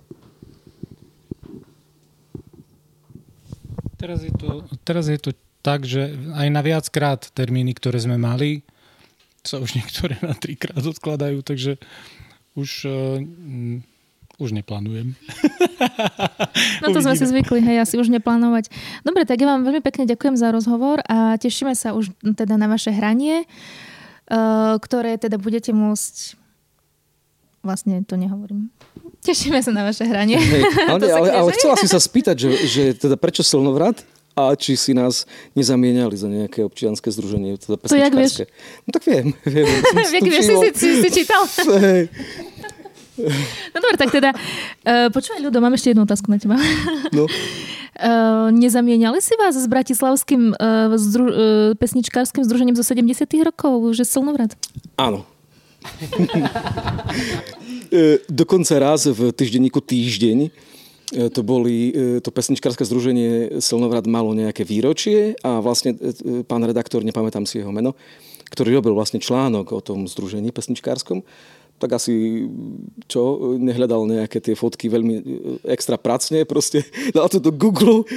Teraz 4.04 4.20
je, 4.20 4.36
to, 4.36 4.68
teraz 4.84 5.08
je 5.08 5.16
to 5.16 5.32
tak, 5.64 5.88
že 5.88 6.12
aj 6.36 6.48
na 6.52 6.60
viackrát 6.60 7.24
termíny, 7.32 7.72
ktoré 7.72 8.04
sme 8.04 8.20
mali, 8.20 8.68
sa 9.48 9.64
už 9.64 9.80
niektoré 9.80 10.20
na 10.20 10.36
trikrát 10.36 10.84
odkladajú, 10.84 11.40
takže 11.40 11.80
už, 12.60 12.70
uh, 12.84 13.20
už 14.44 14.50
neplánujem. 14.56 15.16
No 16.84 16.92
to 16.92 17.00
sme 17.00 17.16
si 17.16 17.24
zvykli, 17.24 17.64
hej, 17.64 17.80
asi 17.80 17.96
už 17.96 18.12
neplánovať. 18.12 18.68
Dobre, 19.08 19.24
tak 19.24 19.40
ja 19.40 19.48
vám 19.48 19.64
veľmi 19.64 19.80
pekne 19.80 20.04
ďakujem 20.04 20.36
za 20.36 20.52
rozhovor 20.52 21.00
a 21.08 21.40
tešíme 21.40 21.72
sa 21.76 21.96
už 21.96 22.12
teda 22.24 22.60
na 22.60 22.68
vaše 22.68 22.92
hranie. 22.92 23.48
Eh, 24.24 24.76
ktoré 24.80 25.20
teda 25.20 25.36
budete 25.36 25.76
môcť 25.76 26.40
vlastne 27.60 28.04
to 28.08 28.16
nehovorím. 28.16 28.72
Tešíme 29.24 29.60
sa 29.60 29.72
na 29.76 29.84
vaše 29.88 30.08
hranie. 30.08 30.40
Hey, 30.40 30.64
ale, 30.92 31.04
ale, 31.12 31.28
ale 31.32 31.50
chcela 31.56 31.76
si 31.80 31.88
sa 31.88 32.00
spýtať, 32.00 32.36
že, 32.36 32.50
že 32.68 32.84
teda 32.96 33.16
prečo 33.20 33.44
Slnovrat 33.44 34.04
a 34.36 34.56
či 34.56 34.80
si 34.80 34.96
nás 34.96 35.28
nezamieniali 35.56 36.16
za 36.16 36.32
nejaké 36.32 36.64
občianske 36.64 37.12
združenie. 37.12 37.60
Teda 37.60 37.76
to 37.84 37.96
jak 38.00 38.16
vieš? 38.16 38.48
No 38.88 38.90
tak 38.96 39.04
viem. 39.08 39.36
viem 39.44 39.68
Jak 40.20 40.24
vieš, 40.24 40.44
si, 40.48 40.56
si, 40.76 40.88
si 41.04 41.10
čítal? 41.12 41.44
Hey. 41.84 42.08
No 43.70 43.78
dobre, 43.78 43.94
tak 43.94 44.10
teda, 44.10 44.34
uh, 44.34 45.14
počúvaj 45.14 45.46
ľudo, 45.46 45.62
mám 45.62 45.78
ešte 45.78 45.94
jednu 45.94 46.02
otázku 46.02 46.34
na 46.34 46.42
teba. 46.42 46.58
No. 47.14 47.30
Uh, 47.94 48.50
nezamieniali 48.50 49.22
si 49.22 49.38
vás 49.38 49.54
s 49.54 49.70
bratislavským 49.70 50.58
uh, 50.58 50.98
zdru, 50.98 51.26
uh, 51.30 51.34
pesničkárským 51.78 52.42
združením 52.42 52.74
zo 52.74 52.82
70 52.82 53.30
rokov, 53.46 53.94
že 53.94 54.02
Slnovrat? 54.02 54.58
Áno. 54.98 55.30
Dokonca 58.26 58.74
raz 58.82 59.06
v 59.06 59.30
týždenníku 59.30 59.78
Týždeň 59.78 60.50
to 61.30 61.46
boli, 61.46 61.94
to 62.24 62.34
pesničkárske 62.34 62.82
združenie 62.88 63.62
Slnovrad 63.62 64.10
malo 64.10 64.34
nejaké 64.34 64.66
výročie 64.66 65.38
a 65.46 65.62
vlastne 65.62 65.94
pán 66.48 66.66
redaktor, 66.66 67.06
nepamätám 67.06 67.46
si 67.46 67.62
jeho 67.62 67.70
meno, 67.70 67.94
ktorý 68.50 68.82
robil 68.82 68.98
vlastne 68.98 69.22
článok 69.22 69.76
o 69.78 69.84
tom 69.84 70.10
združení 70.10 70.50
pesničkárskom, 70.50 71.22
tak 71.84 72.00
asi 72.00 72.48
čo, 73.12 73.60
nehľadal 73.60 74.08
nejaké 74.08 74.40
tie 74.40 74.56
fotky 74.56 74.88
veľmi 74.88 75.14
e, 75.20 75.24
extra 75.68 76.00
pracne, 76.00 76.48
proste 76.48 76.88
dal 77.12 77.28
to 77.28 77.44
do 77.44 77.52
Google, 77.52 78.08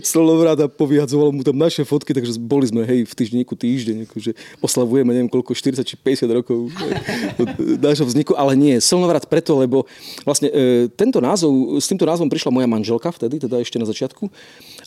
slonovrát 0.00 0.56
a 0.64 0.66
povyhadzoval 0.72 1.28
mu 1.36 1.44
tam 1.44 1.60
naše 1.60 1.84
fotky, 1.84 2.16
takže 2.16 2.40
boli 2.40 2.64
sme, 2.64 2.88
hej, 2.88 3.04
v 3.04 3.12
týždenníku 3.12 3.52
týždeň, 3.52 4.08
akože 4.08 4.32
oslavujeme, 4.64 5.12
neviem 5.12 5.28
koľko, 5.28 5.52
40 5.52 5.84
či 5.84 6.00
50 6.00 6.24
rokov 6.32 6.72
nášho 7.84 8.08
vzniku, 8.08 8.32
ale 8.32 8.56
nie, 8.56 8.80
Slnovrat 8.80 9.28
preto, 9.28 9.60
lebo 9.60 9.84
vlastne 10.24 10.48
e, 10.48 10.88
tento 10.88 11.20
názov, 11.20 11.76
s 11.76 11.84
týmto 11.92 12.08
názvom 12.08 12.32
prišla 12.32 12.48
moja 12.48 12.64
manželka 12.64 13.12
vtedy, 13.12 13.44
teda 13.44 13.60
ešte 13.60 13.76
na 13.76 13.84
začiatku, 13.84 14.32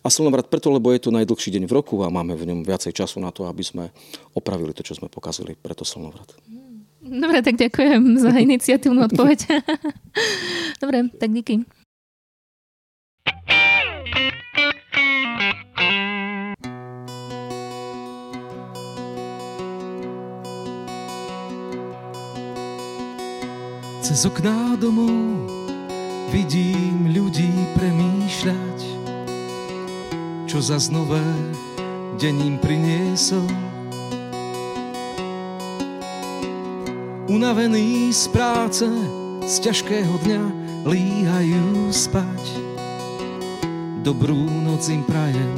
a 0.01 0.07
Slnovrat 0.09 0.49
preto, 0.49 0.73
lebo 0.73 0.89
je 0.89 1.05
to 1.05 1.13
najdlhší 1.13 1.53
deň 1.53 1.69
v 1.69 1.75
roku 1.77 2.01
a 2.01 2.09
máme 2.09 2.33
v 2.33 2.49
ňom 2.49 2.65
viacej 2.65 2.97
času 2.97 3.21
na 3.21 3.29
to, 3.29 3.45
aby 3.45 3.61
sme 3.61 3.93
opravili 4.33 4.73
to, 4.73 4.81
čo 4.81 4.97
sme 4.97 5.11
pokazili, 5.11 5.53
preto 5.53 5.85
Slnovrat. 5.85 6.33
Dobre, 6.99 7.39
tak 7.39 7.55
ďakujem 7.55 8.19
za 8.19 8.31
iniciatívnu 8.47 9.07
odpoveď. 9.07 9.39
Dobre, 10.83 11.07
tak 11.15 11.31
díky. 11.31 11.63
Cez 24.03 24.25
okná 24.25 24.73
domov 24.81 25.45
vidím 26.33 27.13
ľudí 27.13 27.53
premýšľať, 27.77 28.79
čo 30.49 30.57
za 30.57 30.81
znové 30.81 31.21
deň 32.17 32.35
im 32.41 32.55
priniesol 32.57 33.68
Unavení 37.29 38.09
z 38.09 38.25
práce, 38.33 38.89
z 39.45 39.55
ťažkého 39.61 40.17
dňa 40.25 40.41
líhajú 40.81 41.93
spať. 41.93 42.41
Dobrú 44.01 44.49
noc 44.65 44.89
im 44.89 45.05
prajem, 45.05 45.53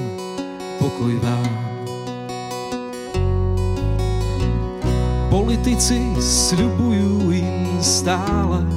pokoj 0.84 1.16
vám. 1.24 1.48
Politici 5.32 6.04
sľubujú 6.20 7.32
im 7.40 7.80
stále 7.80 8.68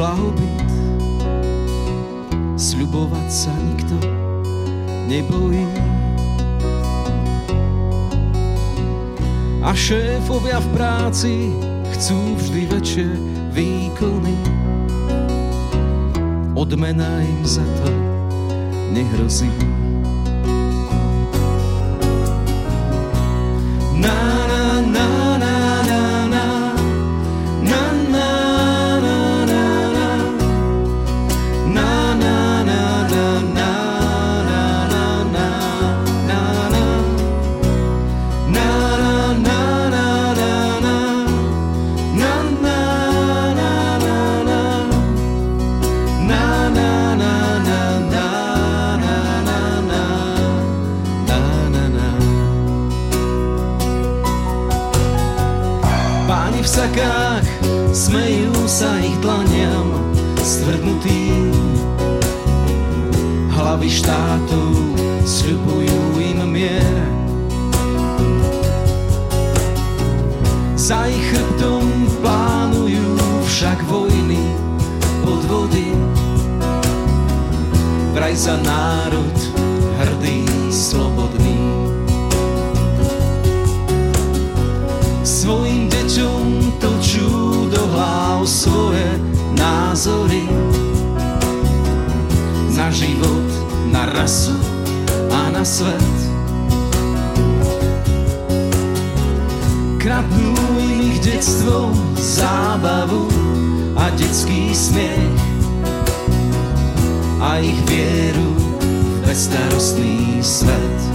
blahobyt. 0.00 0.72
Sľubovať 2.56 3.28
sa 3.28 3.52
nikto 3.60 4.00
nebojí. 5.04 5.68
A 9.60 9.76
šéfovia 9.76 10.64
v 10.64 10.68
práci 10.72 11.34
chcú 11.92 12.36
vždy 12.40 12.62
väčšie 12.72 13.08
výkony. 13.52 14.34
Odmena 16.56 17.20
im 17.20 17.42
za 17.44 17.64
to 17.80 17.88
nehrozí. 18.92 19.81
Stvrdnutým. 60.62 61.50
Hlavy 63.50 63.90
štátov 63.90 64.70
sľubujú 65.26 66.22
im 66.22 66.38
mier. 66.54 67.02
Za 70.78 71.10
ich 71.10 71.18
chrbtom 71.34 71.82
plánujú 72.22 73.10
však 73.42 73.82
vojny, 73.90 74.38
podvody. 75.26 75.90
Vraj 78.14 78.34
za 78.38 78.54
národ 78.62 79.34
život, 93.02 93.50
na 93.90 94.06
rasu 94.06 94.54
a 95.30 95.50
na 95.50 95.66
svet. 95.66 96.18
Kradnú 99.98 100.54
im 100.78 101.10
ich 101.10 101.18
detstvo, 101.22 101.90
zábavu 102.14 103.26
a 103.98 104.10
detský 104.14 104.70
smiech 104.70 105.42
a 107.42 107.58
ich 107.58 107.78
vieru 107.90 108.54
v 108.54 109.26
bezstarostný 109.26 110.38
svet. 110.38 111.11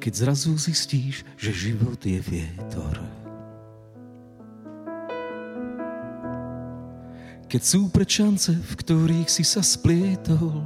Keď 0.00 0.12
zrazu 0.16 0.56
zistíš, 0.56 1.28
že 1.36 1.52
život 1.52 2.00
je 2.00 2.16
vietor. 2.24 2.96
Keď 7.44 7.60
sú 7.60 7.92
prečance, 7.92 8.48
v 8.48 8.72
ktorých 8.80 9.28
si 9.28 9.44
sa 9.44 9.60
splietol. 9.60 10.64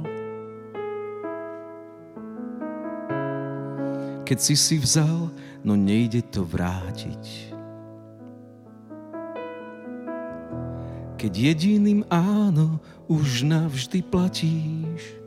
Keď 4.23 4.39
si 4.39 4.55
si 4.55 4.79
vzal, 4.79 5.27
no 5.67 5.75
nejde 5.75 6.23
to 6.31 6.47
vrátiť. 6.47 7.51
Keď 11.19 11.33
jediným 11.35 12.07
áno 12.07 12.79
už 13.11 13.43
navždy 13.43 13.99
platíš. 13.99 15.24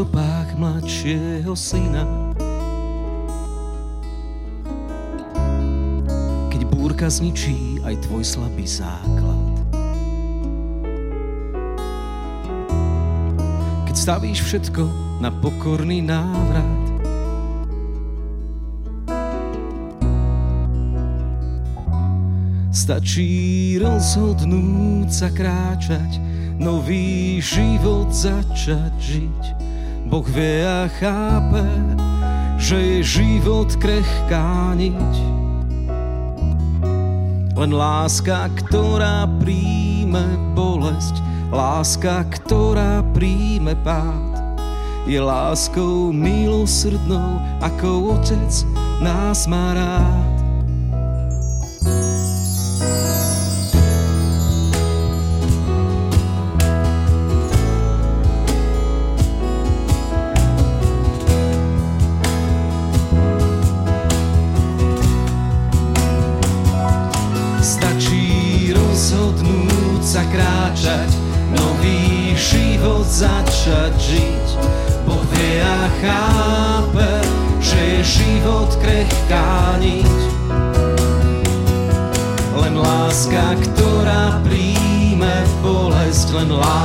Stopách 0.00 0.56
mladšieho 0.56 1.52
syna. 1.52 2.08
Keď 6.48 6.62
búrka 6.72 7.04
zničí 7.04 7.84
aj 7.84 8.08
tvoj 8.08 8.24
slabý 8.24 8.64
základ. 8.64 9.44
Keď 13.84 13.92
stavíš 13.92 14.40
všetko 14.40 14.88
na 15.20 15.28
pokorný 15.28 16.00
návrat. 16.00 16.80
Stačí 22.72 23.76
rozhodnúť 23.76 25.08
sa 25.12 25.28
kráčať, 25.28 26.16
nový 26.56 27.36
život 27.44 28.08
začať 28.08 28.96
žiť. 28.96 29.59
Boh 30.10 30.26
vie 30.26 30.66
a 30.66 30.90
chápe, 30.90 31.62
že 32.58 32.74
je 32.74 32.98
život 33.22 33.70
krehká 33.78 34.74
niť. 34.74 35.14
Len 37.54 37.70
láska, 37.70 38.50
ktorá 38.58 39.30
príjme 39.38 40.26
bolesť, 40.58 41.22
láska, 41.54 42.26
ktorá 42.26 43.06
príjme 43.14 43.78
pád, 43.86 44.66
je 45.06 45.22
láskou 45.22 46.10
milosrdnou, 46.10 47.38
ako 47.62 48.18
otec 48.18 48.50
nás 48.98 49.46
má 49.46 49.78
rád. 49.78 50.29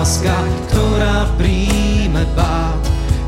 Láska, 0.05 0.37
ktorá 0.69 1.25
príjme 1.33 2.29
pád, 2.37 2.77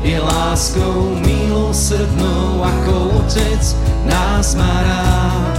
je 0.06 0.14
láskou 0.14 1.18
milosrdnou, 1.26 2.62
ako 2.62 3.18
Otec 3.18 3.74
nás 4.06 4.54
má 4.54 4.86
rád. 4.86 5.58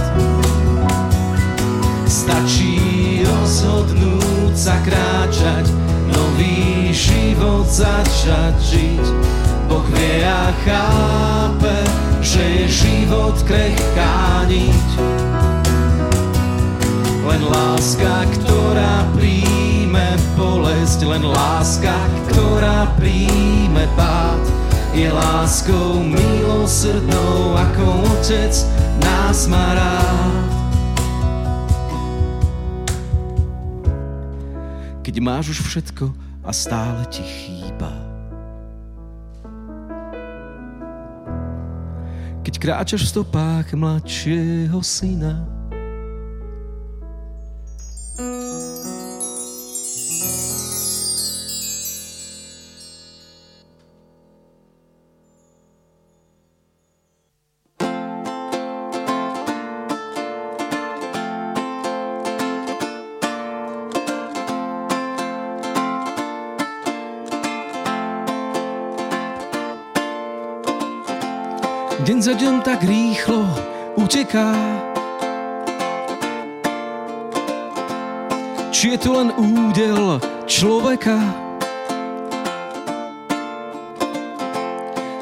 Stačí 2.08 3.20
rozhodnúť 3.20 4.54
sa 4.56 4.80
kráčať, 4.80 5.68
nový 6.08 6.88
život 6.88 7.68
začať 7.68 8.56
žiť. 8.64 9.04
Boh 9.68 9.84
vie 9.92 10.24
a 10.24 10.56
chápe, 10.64 11.84
že 12.24 12.64
je 12.64 12.66
život 12.88 13.36
krehká 13.44 14.48
niť. 14.48 14.88
Len 17.28 17.42
láska, 17.44 18.24
ktorá 18.40 19.04
príjme 19.12 19.49
bolesť, 20.38 21.04
len 21.04 21.24
láska, 21.24 21.94
ktorá 22.30 22.88
príjme 22.96 23.84
pád, 23.98 24.42
je 24.96 25.06
láskou 25.06 26.02
milosrdnou, 26.02 27.54
ako 27.54 27.84
otec 28.16 28.54
nás 29.02 29.46
má 29.46 29.78
rád. 29.78 30.50
Keď 35.00 35.14
máš 35.18 35.58
už 35.58 35.66
všetko 35.66 36.10
a 36.46 36.50
stále 36.54 37.02
ti 37.10 37.22
chýba. 37.22 37.90
Keď 42.40 42.54
kráčaš 42.56 43.04
v 43.04 43.12
stopách 43.20 43.68
mladšieho 43.76 44.80
syna. 44.80 45.59
Deň 72.00 72.18
za 72.24 72.32
deň 72.32 72.64
tak 72.64 72.80
rýchlo 72.80 73.44
uteká. 73.92 74.56
Či 78.72 78.96
je 78.96 78.98
to 79.04 79.20
len 79.20 79.28
údel 79.36 80.16
človeka? 80.48 81.20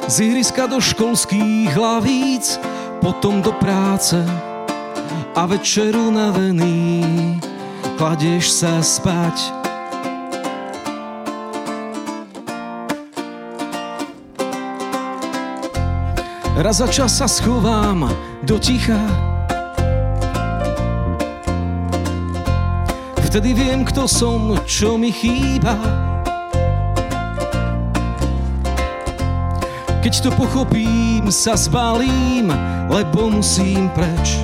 Z 0.07 0.23
ihriska 0.23 0.71
do 0.71 0.79
školských 0.79 1.75
hlavíc, 1.75 2.55
potom 3.03 3.43
do 3.43 3.51
práce 3.59 4.15
a 5.35 5.43
večer 5.51 5.91
unavený 5.99 7.03
kladieš 7.99 8.55
sa 8.63 8.79
spať. 8.79 9.58
Raz 16.59 16.83
za 16.83 16.91
čas 16.91 17.15
sa 17.15 17.23
schovám 17.23 18.11
do 18.43 18.59
ticha. 18.59 18.99
Vtedy 23.31 23.55
viem, 23.55 23.87
kto 23.87 24.03
som, 24.03 24.59
čo 24.67 24.99
mi 24.99 25.07
chýba. 25.07 25.79
Keď 30.03 30.13
to 30.19 30.35
pochopím, 30.35 31.31
sa 31.31 31.55
zbalím, 31.55 32.51
lebo 32.91 33.31
musím 33.31 33.87
preč. 33.95 34.43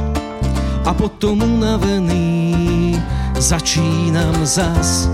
A 0.87 0.95
potom 0.95 1.43
unavený 1.43 2.95
začínam 3.35 4.39
zas. 4.47 5.11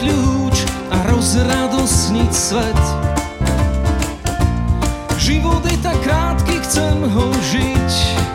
Kľúč 0.00 0.56
a 0.92 0.96
rozradosniť 1.08 2.32
svet. 2.32 2.82
Život 5.16 5.64
je 5.66 5.76
tak 5.80 5.98
krátky, 6.04 6.54
chcem 6.62 6.96
ho 7.08 7.26
žiť. 7.50 8.25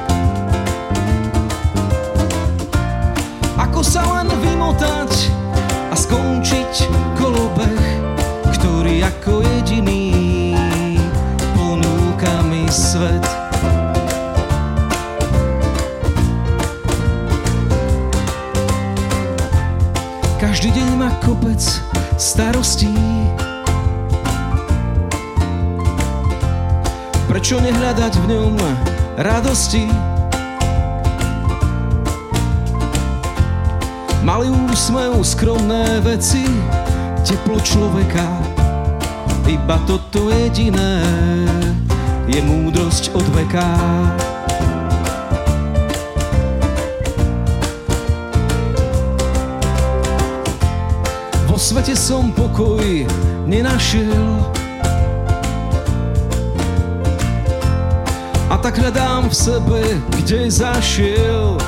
Radosti? 29.21 29.85
Malý 34.25 34.49
úsmev, 34.69 35.21
skromné 35.21 36.01
veci, 36.01 36.45
teplo 37.25 37.61
človeka. 37.61 38.25
Iba 39.45 39.77
toto 39.89 40.29
jediné 40.29 41.01
je 42.29 42.41
múdrosť 42.41 43.13
od 43.17 43.25
veka. 43.33 43.69
Vo 51.49 51.57
svete 51.59 51.97
som 51.97 52.29
pokoj 52.31 53.05
nenašiel 53.49 54.60
Hľadám 58.71 59.27
v 59.27 59.35
sebe, 59.35 59.81
kde 60.15 60.51
zašiel 60.51 61.59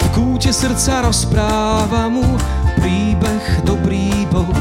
V 0.00 0.06
kúte 0.16 0.48
srdca 0.48 1.04
rozpráva 1.04 2.08
mu 2.08 2.24
príbeh 2.80 3.44
dobrý 3.68 4.24
Boh 4.32 4.52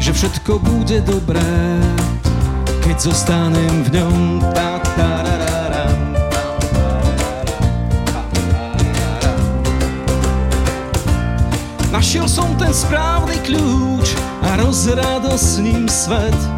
Že 0.00 0.10
všetko 0.12 0.52
bude 0.64 1.04
dobré, 1.04 1.80
keď 2.80 2.96
zostanem 3.12 3.84
v 3.84 4.00
ňom 4.00 4.40
tam, 4.56 4.80
ta, 4.96 5.12
ra, 5.22 5.36
ra. 5.40 5.58
Našiel 11.88 12.28
som 12.28 12.52
ten 12.56 12.72
správny 12.72 13.36
kľúč 13.44 14.16
a 14.44 14.60
rozradosním 14.60 15.88
svet. 15.88 16.57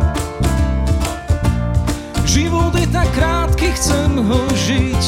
Život 2.70 2.86
je 2.86 2.94
tak 2.94 3.10
krátky, 3.18 3.66
chcem 3.74 4.10
ho 4.14 4.40
žiť. 4.54 5.02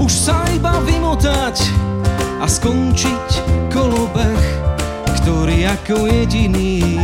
Už 0.00 0.08
sa 0.08 0.48
iba 0.56 0.80
vymotať 0.80 1.60
a 2.40 2.48
skončiť 2.48 3.28
kolobeh, 3.68 4.40
ktorý 5.20 5.68
ako 5.76 6.08
jediný 6.08 6.96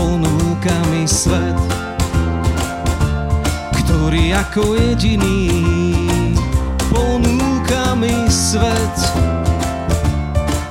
ponúka 0.00 0.80
mi 0.88 1.04
svet. 1.04 1.60
Ktorý 3.84 4.32
ako 4.32 4.80
jediný 4.80 5.52
ponúka 6.88 7.92
mi 8.00 8.16
svet, 8.32 8.96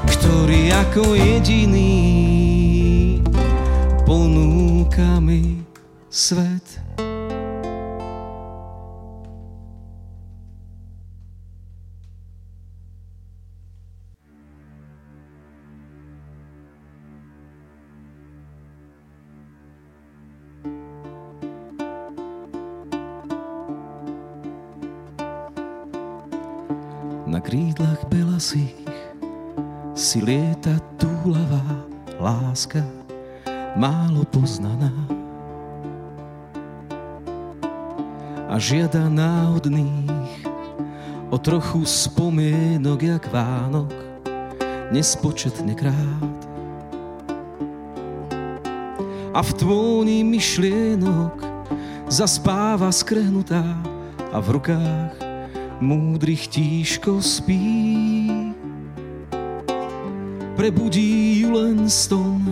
ktorý 0.10 0.74
ako 0.74 1.14
jediný 1.14 2.31
ponúka 4.92 5.22
mi 5.22 5.64
svet. 6.10 6.80
Na 27.32 27.40
krídlach 27.40 28.04
belasých 28.12 28.76
si 29.96 30.20
lieta 30.20 30.76
túlavá 31.00 31.64
láska, 32.20 32.84
málo 33.76 34.24
poznaná. 34.28 34.92
A 38.52 38.60
žiada 38.60 39.08
náhodných 39.08 40.44
o 41.32 41.38
trochu 41.40 41.88
spomienok 41.88 43.00
jak 43.00 43.24
Vánok, 43.32 43.96
nespočetne 44.92 45.72
krát. 45.72 46.52
a 49.32 49.40
v 49.40 49.52
tvóni 49.56 50.28
myšlienok 50.28 51.40
zaspáva 52.12 52.92
skrehnutá 52.92 53.64
a 54.32 54.38
v 54.44 54.60
rukách 54.60 55.16
múdrych 55.80 56.52
tížko 56.52 57.24
spí. 57.24 58.28
Prebudí 60.60 61.42
ju 61.42 61.56
len 61.56 61.88
ston 61.88 62.44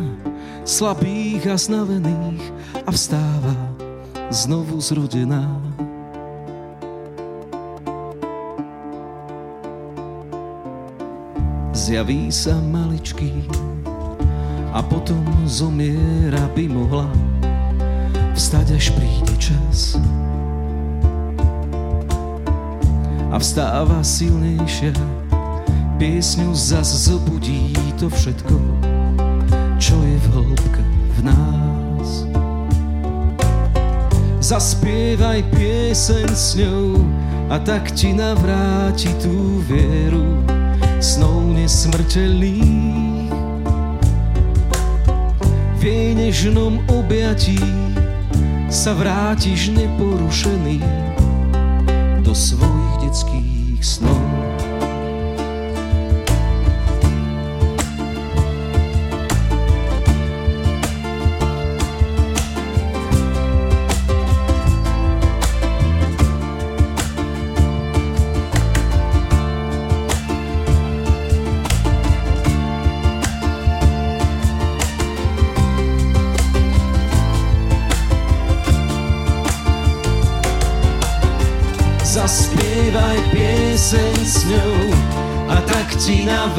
slabých 0.70 1.50
a 1.50 1.58
znavených 1.58 2.46
a 2.86 2.94
vstáva 2.94 3.58
znovu 4.30 4.78
zrodená. 4.78 5.50
Zjaví 11.74 12.30
sa 12.30 12.54
maličký 12.62 13.50
a 14.70 14.86
potom 14.86 15.26
zomiera 15.50 16.46
by 16.54 16.70
mohla 16.70 17.10
vstať, 18.38 18.78
až 18.78 18.94
príde 18.94 19.34
čas. 19.42 19.98
A 23.34 23.42
vstáva 23.42 24.06
silnejšia, 24.06 24.94
piesňu 25.98 26.54
zas 26.54 27.10
zobudí 27.10 27.74
to 27.98 28.06
všetko, 28.06 28.56
čo 29.80 29.96
je 30.04 30.18
v 30.20 30.28
hĺbke 30.36 30.84
v 31.16 31.20
nás. 31.24 32.10
Zaspievaj 34.44 35.48
pieseň 35.56 36.30
s 36.36 36.60
ňou 36.60 37.02
a 37.50 37.58
tak 37.64 37.96
ti 37.96 38.14
navráti 38.14 39.10
tú 39.18 39.64
vieru 39.66 40.44
snov 41.00 41.56
nesmrteľných 41.56 43.10
v 45.80 45.88
jej 45.88 46.12
nežnom 46.12 46.84
objatí 46.92 47.56
sa 48.68 48.92
vrátiš 48.92 49.72
neporušený 49.72 50.84
do 52.20 52.36
svojich 52.36 53.08
detských 53.08 53.80
snov. 53.80 54.29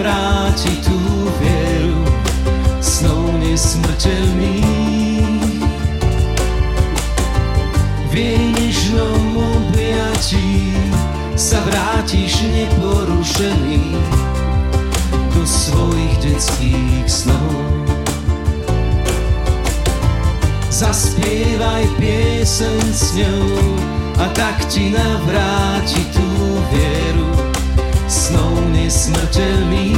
Vráti 0.00 0.80
tú 0.80 0.96
vieru 1.36 2.00
snou 2.80 3.36
nesmrteľný. 3.36 4.64
V 8.08 8.12
jej 8.16 8.44
nežnom 8.56 9.36
objatí 9.36 10.72
sa 11.36 11.60
vrátiš 11.68 12.48
neporušený 12.48 13.94
do 15.36 15.42
svojich 15.44 16.14
detských 16.24 17.06
snov. 17.06 17.52
Zaspievaj 20.72 21.84
pieseň 22.00 22.84
s 22.88 23.04
ňou 23.20 23.99
a 24.20 24.28
tak 24.36 24.68
ti 24.68 24.92
navráti 24.92 26.04
tú 26.12 26.28
vieru 26.68 27.32
snou 28.04 28.52
nesmrteľných. 28.68 29.96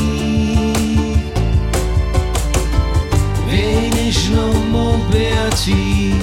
V 3.42 3.50
jej 3.50 3.90
nežnom 3.90 4.70
objatí 4.70 6.14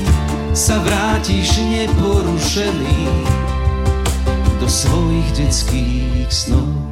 sa 0.55 0.79
vrátiš 0.79 1.59
neporušený 1.59 3.03
do 4.63 4.67
svojich 4.67 5.29
detských 5.35 6.31
snov. 6.31 6.88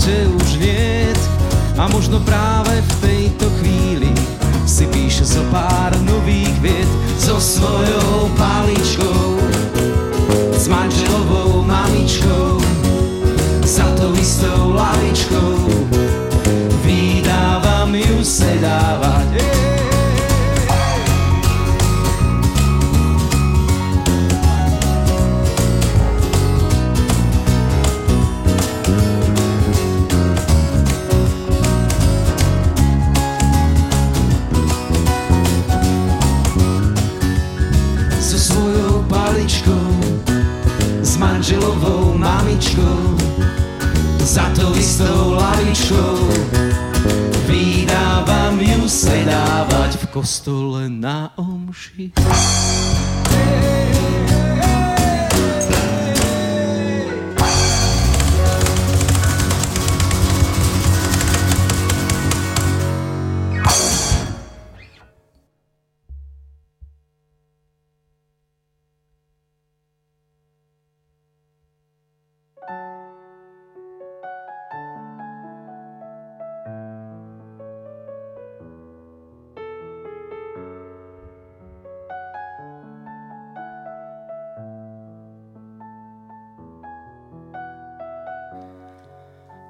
svete 0.00 0.26
už 0.28 0.52
niet 0.56 1.20
a 1.76 1.88
možno 1.88 2.20
práve 2.20 2.80
v 2.80 2.99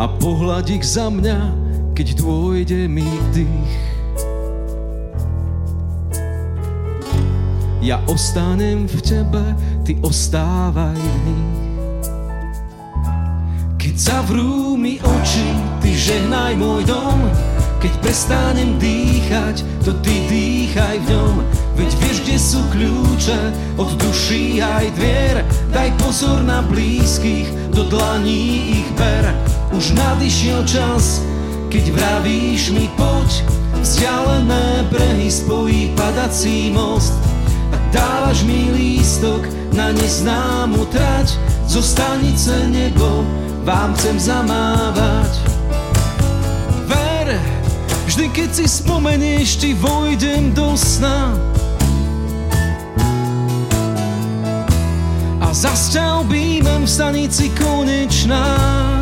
A 0.00 0.08
pohľad 0.08 0.64
ich 0.72 0.80
za 0.80 1.12
mňa, 1.12 1.52
keď 1.92 2.16
dôjde 2.16 2.88
mi 2.88 3.04
dých. 3.36 3.76
Ja 7.84 8.00
ostanem 8.08 8.88
v 8.88 8.96
tebe, 9.04 9.44
ty 9.84 10.00
ostávaj 10.00 10.96
v 10.96 11.16
nich. 11.28 11.52
Keď 13.76 13.94
zavrú 13.96 14.76
mi 14.80 14.96
oči, 14.96 15.48
ty 15.84 15.92
žehnaj 15.92 16.56
môj 16.56 16.88
dom, 16.88 17.20
keď 17.80 17.92
prestanem 18.00 18.80
dýchať, 18.80 19.64
to 19.84 19.92
ty 20.00 20.16
dýchaj 20.32 20.96
v 20.96 21.06
ňom. 21.12 21.36
Veď 21.76 21.90
vieš, 22.00 22.16
kde 22.24 22.36
sú 22.40 22.60
kľúče 22.72 23.40
od 23.76 23.88
duší 24.00 24.64
aj 24.64 24.96
dvier. 24.96 25.44
Daj 25.72 25.92
pozor 26.00 26.40
na 26.44 26.64
blízkych, 26.64 27.48
do 27.72 27.84
dlaní 27.88 28.80
ich 28.80 28.88
ber. 28.96 29.59
Už 29.70 29.94
nadišiel 29.94 30.66
čas, 30.66 31.22
keď 31.70 31.94
vravíš 31.94 32.74
mi 32.74 32.90
poď, 32.98 33.46
vzdialené 33.80 34.90
brehy 34.90 35.30
spojí 35.30 35.94
padací 35.94 36.74
most. 36.74 37.14
A 37.70 37.76
dávaš 37.94 38.42
mi 38.42 38.70
lístok 38.74 39.46
na 39.72 39.94
neznámu 39.94 40.84
trať, 40.90 41.38
zo 41.70 41.82
stanice 41.82 42.66
nebo 42.66 43.22
vám 43.62 43.94
chcem 43.94 44.18
zamávať. 44.18 45.32
Ver, 46.90 47.38
vždy 48.10 48.26
keď 48.34 48.50
si 48.50 48.66
spomenieš, 48.66 49.62
ti 49.62 49.70
vojdem 49.78 50.50
do 50.50 50.74
sna. 50.74 51.38
A 55.40 55.54
zas 55.54 55.94
ťa 55.94 56.10
v 56.80 56.88
stanici 56.88 57.52
konečná. 57.52 58.99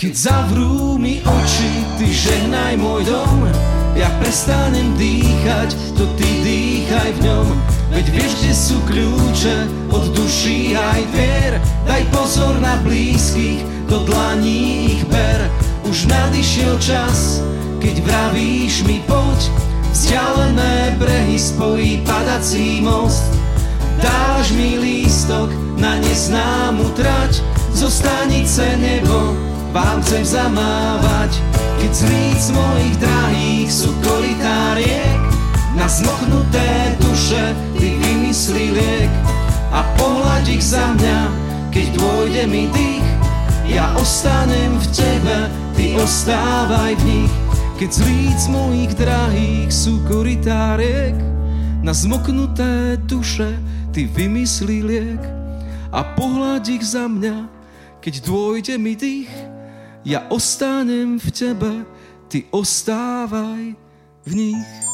Keď 0.00 0.16
zavrú 0.16 0.96
mi 0.96 1.20
oči, 1.20 1.72
ty 2.00 2.08
žehnaj 2.08 2.80
môj 2.80 3.04
dom 3.04 3.44
Ja 3.92 4.08
prestanem 4.16 4.96
dýchať, 4.96 5.76
to 5.92 6.08
ty 6.16 6.40
dýchaj 6.40 7.20
v 7.20 7.28
ňom. 7.28 7.46
Veď 7.92 8.06
vieš, 8.08 8.32
kde 8.40 8.52
sú 8.56 8.76
kľúče 8.88 9.56
od 9.92 10.04
duší 10.16 10.72
aj 10.72 11.04
dvier 11.12 11.52
Daj 11.84 12.02
pozor 12.16 12.56
na 12.64 12.80
blízkych, 12.80 13.60
do 13.92 14.00
dlaní 14.08 14.88
ich 14.96 15.04
ber. 15.12 15.36
Už 15.84 16.08
nadišiel 16.08 16.80
čas, 16.80 17.44
keď 17.84 18.00
vravíš 18.00 18.88
mi 18.88 19.04
poď 19.04 19.52
Vzdialené 19.92 20.96
brehy 20.96 21.36
spojí 21.36 22.00
padací 22.08 22.80
most. 22.80 23.28
Dáš 24.00 24.56
mi 24.56 24.80
lístok 24.80 25.52
na 25.76 26.00
neznámu 26.00 26.88
trať 26.96 27.44
Zo 27.76 27.92
stanice 27.92 28.64
nebo 28.80 29.49
vám 29.70 30.02
chcem 30.02 30.24
zamávať, 30.26 31.30
keď 31.78 31.90
z 31.94 32.02
líc 32.10 32.42
mojich 32.50 32.96
drahých 32.98 33.70
sú 33.70 33.90
koritáriek. 34.02 35.20
Na 35.78 35.86
zmoknuté 35.86 36.98
duše 36.98 37.54
ty 37.78 37.94
vymyslí 38.02 38.74
liek 38.74 39.12
a 39.70 39.86
pohľad 39.94 40.44
ich 40.50 40.74
za 40.74 40.90
mňa, 40.98 41.18
keď 41.70 41.86
dôjde 41.94 42.44
mi 42.50 42.66
dých. 42.74 43.08
Ja 43.70 43.94
ostanem 43.94 44.74
v 44.74 44.86
tebe, 44.90 45.36
ty 45.78 45.94
ostávaj 45.94 46.98
v 46.98 47.02
nich, 47.06 47.32
keď 47.78 47.90
z 47.94 48.00
líc 48.02 48.40
mojich 48.50 48.92
drahých 48.98 49.70
sú 49.70 50.02
koritáriek. 50.10 51.14
Na 51.80 51.94
zmoknuté 51.94 52.98
duše 53.06 53.54
ty 53.94 54.10
vymyslí 54.10 54.82
liek 54.82 55.22
a 55.94 56.02
pohľad 56.18 56.66
ich 56.66 56.82
za 56.82 57.06
mňa, 57.06 57.46
keď 58.02 58.14
dôjde 58.26 58.74
mi 58.74 58.98
dých. 58.98 59.49
Ja 60.04 60.24
ostanem 60.32 61.20
v 61.20 61.28
tebe, 61.28 61.72
ty 62.28 62.48
ostávaj 62.50 63.76
v 64.24 64.32
nich. 64.32 64.89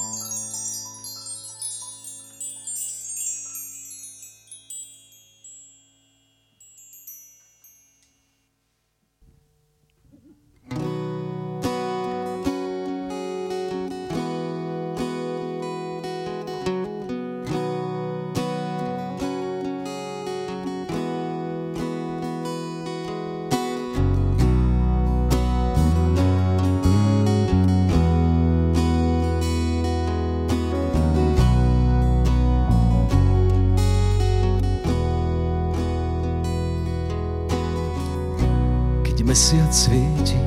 Mesiac 39.37 39.69
svieti 39.69 40.41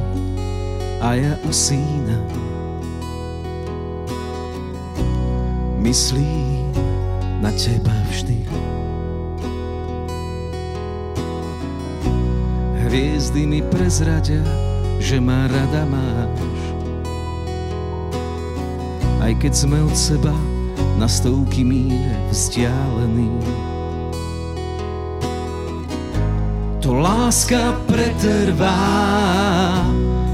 a 0.98 1.14
ja 1.14 1.38
usínam. 1.46 2.26
Myslí 5.78 6.66
na 7.38 7.54
teba 7.54 7.94
vždy. 8.10 8.50
Hviezdy 12.82 13.46
mi 13.46 13.62
prezradia, 13.70 14.42
že 14.98 15.22
ma 15.22 15.46
rada 15.46 15.86
máš. 15.86 16.58
Aj 19.22 19.38
keď 19.38 19.54
sme 19.54 19.86
od 19.86 19.94
seba 19.94 20.34
na 20.98 21.06
stovky 21.06 21.62
míle 21.62 22.10
vzdialení. 22.34 23.69
Láska 27.30 27.78
pretrvá 27.86 28.74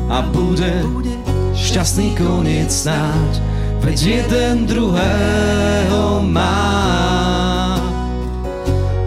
a 0.07 0.17
bude 0.31 0.79
šťastný 1.51 2.15
koniec 2.15 2.71
snáď, 2.71 3.43
veď 3.83 3.97
jeden 3.99 4.63
druhého 4.63 6.23
má. 6.23 7.75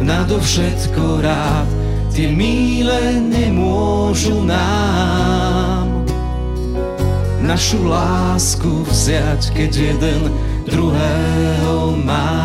Nadovšetko 0.05 1.25
rád, 1.25 1.65
tie 2.13 2.29
míle 2.29 3.25
nemôžu 3.25 4.37
nám 4.45 6.05
našu 7.41 7.89
lásku 7.89 8.85
vziať, 8.85 9.57
keď 9.57 9.97
jeden 9.97 10.29
druhého 10.69 11.97
má 12.05 12.37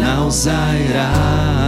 naozaj 0.00 0.80
rád. 0.96 1.59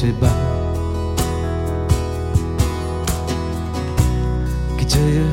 Teba. 0.00 0.32
Kde 4.80 5.02
je 5.20 5.28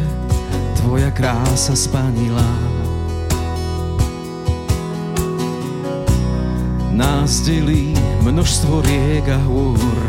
tvoja 0.83 1.07
krása 1.15 1.71
spanilá? 1.71 2.51
Nás 6.91 7.47
delí 7.47 7.95
množstvo 8.27 8.83
riek 8.83 9.31
a 9.31 9.39
hôr. 9.47 10.03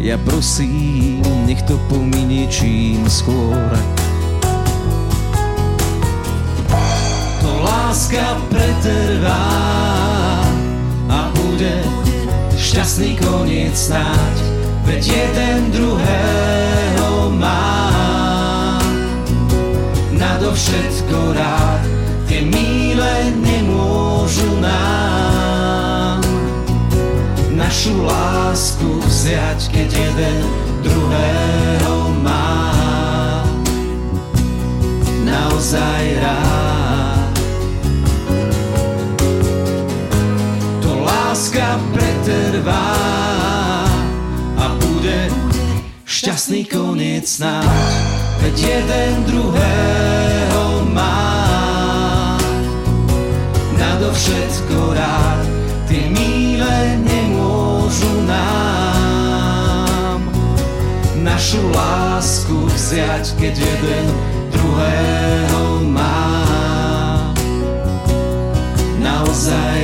Ja 0.00 0.16
prosím, 0.24 1.20
nech 1.44 1.60
to 1.68 1.76
pominie 1.92 2.48
čím 2.48 3.04
skôr. 3.10 3.68
To 7.44 7.50
láska 7.60 8.40
pretrvá 8.48 10.15
šťastný 12.66 13.14
koniec 13.22 13.78
snáď, 13.78 14.36
veď 14.82 15.02
jeden 15.06 15.70
druhého 15.70 17.30
má. 17.38 17.94
Nadovšetko 20.10 21.30
rád, 21.38 21.82
tie 22.26 22.42
míle 22.42 23.30
nemôžu 23.38 24.50
nám 24.58 26.26
našu 27.54 28.02
lásku 28.02 28.98
vziať, 28.98 29.70
keď 29.70 29.88
jeden 29.94 30.38
druhého 30.82 32.18
má 32.18 32.66
naozaj 35.22 36.02
rád. 36.18 36.65
Láska 41.56 41.80
pretrvá 41.92 42.92
a 44.60 44.68
bude 44.76 45.32
šťastný 46.04 46.64
koniec 46.68 47.24
snáď, 47.24 47.64
veď 48.44 48.56
jeden 48.60 49.24
druhého 49.24 50.84
má. 50.92 52.36
Nadovšetko 53.72 54.92
rád, 55.00 55.48
tie 55.88 56.12
míle 56.12 57.00
nemôžu 57.08 58.12
nám. 58.28 60.20
Našu 61.24 61.72
lásku 61.72 62.68
vziať, 62.68 63.32
keď 63.40 63.54
jeden 63.56 64.06
druhého 64.52 65.88
má. 65.88 66.52
Naozaj 69.00 69.75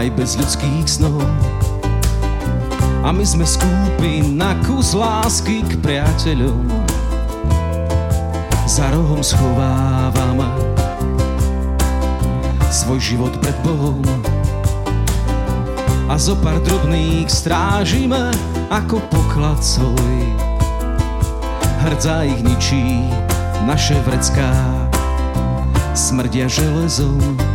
aj 0.00 0.08
bez 0.16 0.40
ľudských 0.40 0.88
snov. 0.88 1.20
A 3.04 3.12
my 3.12 3.24
sme 3.24 3.44
skúpi 3.44 4.24
na 4.24 4.56
kus 4.64 4.96
lásky 4.96 5.60
k 5.60 5.76
priateľom. 5.84 6.64
Za 8.64 8.88
rohom 8.96 9.20
schovávam 9.20 10.20
svoj 12.70 13.02
život 13.02 13.34
pred 13.42 13.54
Bohom 13.66 14.02
a 16.10 16.14
zo 16.18 16.38
pár 16.38 16.58
drobných 16.62 17.26
strážime 17.30 18.30
ako 18.70 19.02
poklad 19.10 19.58
svoj. 19.62 20.18
Hrdza 21.86 22.26
ich 22.26 22.42
ničí 22.42 23.06
naše 23.66 23.98
vrecká, 24.06 24.50
smrdia 25.94 26.46
železom. 26.50 27.49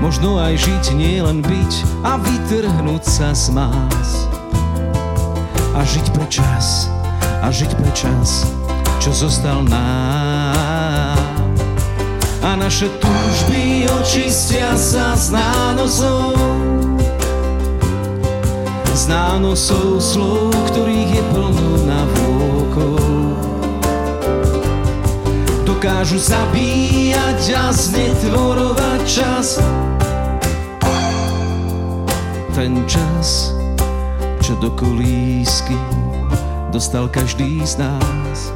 Možno 0.00 0.40
aj 0.40 0.56
žiť, 0.56 0.84
nie 0.96 1.20
byť 1.20 1.72
a 2.02 2.16
vytrhnúť 2.16 3.04
sa 3.04 3.36
z 3.36 3.52
más. 3.52 4.08
A 5.76 5.84
žiť 5.84 6.10
pre 6.16 6.26
čas, 6.32 6.88
a 7.44 7.52
žiť 7.52 7.76
pre 7.76 7.92
čas, 7.92 8.48
čo 8.98 9.12
zostal 9.12 9.60
nám. 9.68 11.20
A 12.40 12.56
naše 12.56 12.88
túžby 12.96 13.84
očistia 14.00 14.72
sa 14.74 15.12
z 15.12 15.36
nánosov 15.36 16.32
z 19.00 19.08
nánosov 19.08 19.96
slov, 19.96 20.52
ktorých 20.68 21.08
je 21.08 21.22
plno 21.32 21.68
na 21.88 22.04
vôkol. 22.04 22.29
Dokážu 26.00 26.32
zabíjať 26.32 27.60
a 27.60 27.76
znetvorovať 27.76 29.00
čas. 29.04 29.60
Ten 32.56 32.72
čas, 32.88 33.52
čo 34.40 34.56
do 34.64 34.72
kolísky 34.72 35.76
dostal 36.72 37.04
každý 37.04 37.60
z 37.68 37.84
nás. 37.84 38.48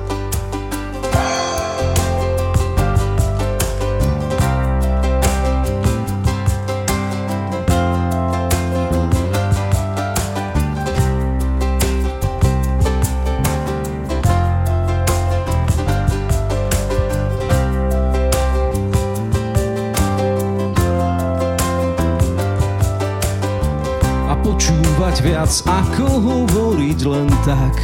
Viac, 25.55 25.87
ako 25.87 26.07
hovoriť 26.19 27.01
len 27.07 27.29
tak. 27.47 27.77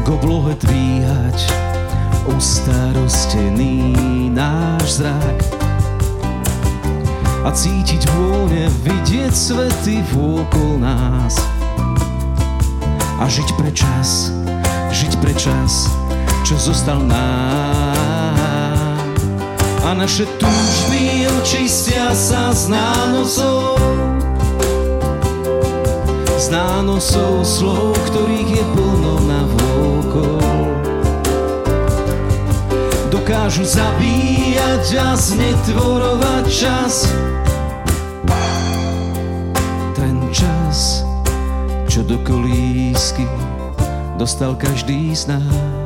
K 0.00 0.06
oblohe 0.08 0.56
dvíhať 0.56 1.36
ustarostený 2.30 3.92
náš 4.32 5.04
zrak 5.04 5.38
a 7.44 7.50
cítiť 7.52 8.08
vône, 8.16 8.68
vidieť 8.84 9.32
svety 9.32 10.04
vôkol 10.12 10.80
nás 10.80 11.36
a 13.20 13.24
žiť 13.28 13.48
pre 13.56 13.72
čas, 13.72 14.32
žiť 14.92 15.20
pre 15.20 15.32
čas, 15.36 15.88
čo 16.44 16.56
zostal 16.56 17.00
nám. 17.04 18.96
A 19.84 19.96
naše 19.96 20.24
túžby 20.38 21.26
očistia 21.40 22.12
sa 22.14 22.52
z 22.54 22.70
nánosov 22.70 24.09
z 26.50 26.58
nánosov 26.58 27.46
slov, 27.46 27.94
ktorých 28.10 28.50
je 28.58 28.64
plno 28.74 29.14
na 29.22 29.40
vôkol. 29.54 30.66
Dokážu 33.06 33.62
zabíjať 33.62 34.98
a 34.98 35.14
znetvorovať 35.14 36.44
čas. 36.50 37.06
Ten 39.94 40.18
čas, 40.34 41.06
čo 41.86 42.02
do 42.02 42.18
kolísky 42.26 43.30
dostal 44.18 44.58
každý 44.58 45.14
z 45.14 45.38
nás. 45.38 45.79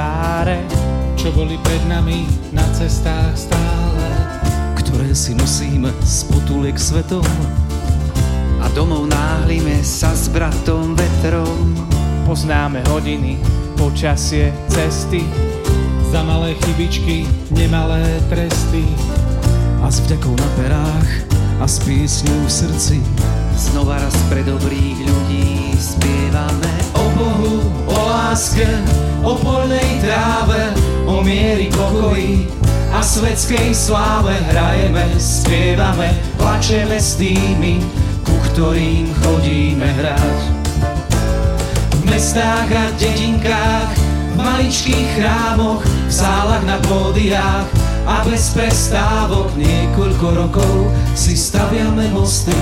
Tváre, 0.00 0.64
čo 1.12 1.28
boli 1.36 1.60
pred 1.60 1.84
nami 1.84 2.24
na 2.56 2.64
cestách 2.72 3.36
stále. 3.36 4.08
ktoré 4.80 5.12
si 5.12 5.36
nosíme 5.36 5.92
z 6.00 6.24
potuliek 6.32 6.72
svetom. 6.80 7.20
A 8.64 8.66
domov 8.72 9.04
náhlime 9.12 9.84
sa 9.84 10.16
s 10.16 10.32
bratom 10.32 10.96
vetrom. 10.96 11.76
poznáme 12.24 12.80
hodiny, 12.88 13.44
počasie, 13.76 14.56
cesty, 14.72 15.20
Za 16.08 16.24
malé 16.24 16.56
chybičky, 16.64 17.28
nemalé 17.52 18.24
tresty. 18.32 18.82
A 19.84 19.92
s 19.92 20.00
vďakou 20.00 20.32
na 20.32 20.48
perách 20.56 21.10
a 21.60 21.68
s 21.68 21.76
piesňou 21.84 22.48
v 22.48 22.50
srdci. 22.50 22.98
Znova 23.60 24.00
raz 24.00 24.16
pre 24.32 24.40
dobrých 24.40 25.04
ľudí 25.04 25.76
spievame 25.76 26.72
O 26.96 27.04
Bohu, 27.12 27.60
o 27.92 27.98
láske, 28.08 28.64
o 29.20 29.36
poľnej 29.36 30.00
tráve, 30.00 30.72
o 31.04 31.20
miery 31.20 31.68
pokoji 31.68 32.48
a 32.88 33.04
svetskej 33.04 33.76
sláve 33.76 34.32
hrajeme, 34.48 35.04
spievame, 35.20 36.08
plačeme 36.40 36.96
s 36.96 37.20
tými, 37.20 37.84
ku 38.24 38.32
ktorým 38.48 39.12
chodíme 39.20 39.88
hrať. 39.92 40.40
V 42.00 42.02
mestách 42.08 42.70
a 42.72 42.84
dedinkách, 42.96 43.90
v 44.00 44.34
maličkých 44.40 45.20
chrámoch, 45.20 45.84
v 45.84 46.12
sálach 46.12 46.64
na 46.64 46.80
pódiách 46.88 47.68
a 48.08 48.24
bez 48.24 48.56
prestávok 48.56 49.52
niekoľko 49.52 50.48
rokov 50.48 50.76
si 51.12 51.36
staviame 51.36 52.08
mosty, 52.08 52.56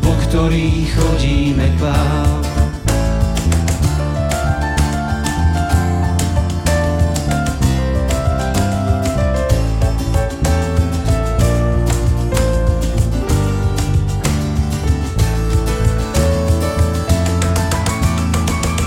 po 0.00 0.12
ktorých 0.26 0.88
chodíme 0.96 1.66
k 1.76 1.78
vám. 1.84 2.40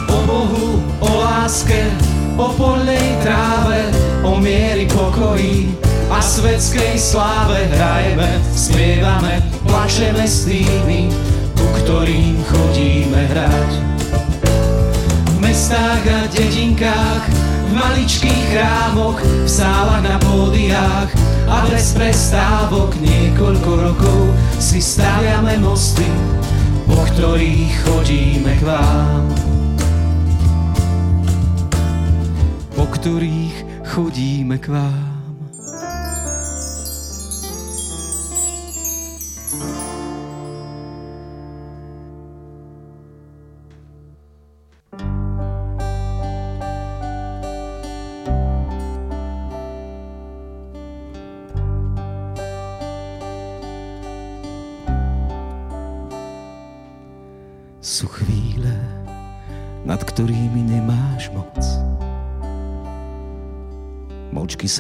O 0.10 0.20
Bohu, 0.26 0.82
o 0.98 1.10
láske, 1.22 1.90
o 2.38 2.48
poľnej 2.58 3.22
tráve, 3.22 3.80
o 4.26 4.42
miery 4.42 4.90
pokoji 4.90 5.74
a 6.10 6.22
svetskej 6.22 6.98
sláve 6.98 7.66
hrajeme, 7.74 8.42
spievame, 8.54 9.53
plačeme 9.94 10.26
s 10.26 10.50
tými, 10.50 11.06
ku 11.54 11.66
ktorým 11.78 12.42
chodíme 12.50 13.30
hrať. 13.30 13.72
V 15.22 15.38
mestách 15.38 16.02
a 16.10 16.26
dedinkách, 16.34 17.24
v 17.70 17.72
maličkých 17.78 18.58
chrámoch, 18.58 19.22
v 19.22 19.46
sálach 19.46 20.02
na 20.02 20.18
pódiách 20.18 21.14
a 21.46 21.70
bez 21.70 21.94
prestávok 21.94 22.90
niekoľko 23.06 23.72
rokov 23.94 24.34
si 24.58 24.82
staviame 24.82 25.62
mosty, 25.62 26.10
po 26.90 26.98
ktorých 27.14 27.74
chodíme 27.86 28.50
k 28.58 28.64
vám. 28.66 29.30
Po 32.74 32.90
ktorých 32.90 33.86
chodíme 33.94 34.58
k 34.58 34.74
vám. 34.74 35.03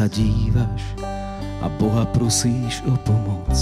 Sa 0.03 0.11
dívaš 0.11 0.83
a 1.63 1.71
Boha 1.79 2.03
prosíš 2.11 2.83
o 2.91 2.91
pomoc. 3.07 3.55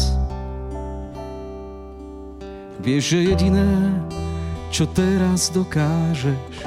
Vieš, 2.81 3.13
že 3.13 3.29
jediné, 3.29 3.69
čo 4.73 4.89
teraz 4.89 5.53
dokážeš, 5.53 6.65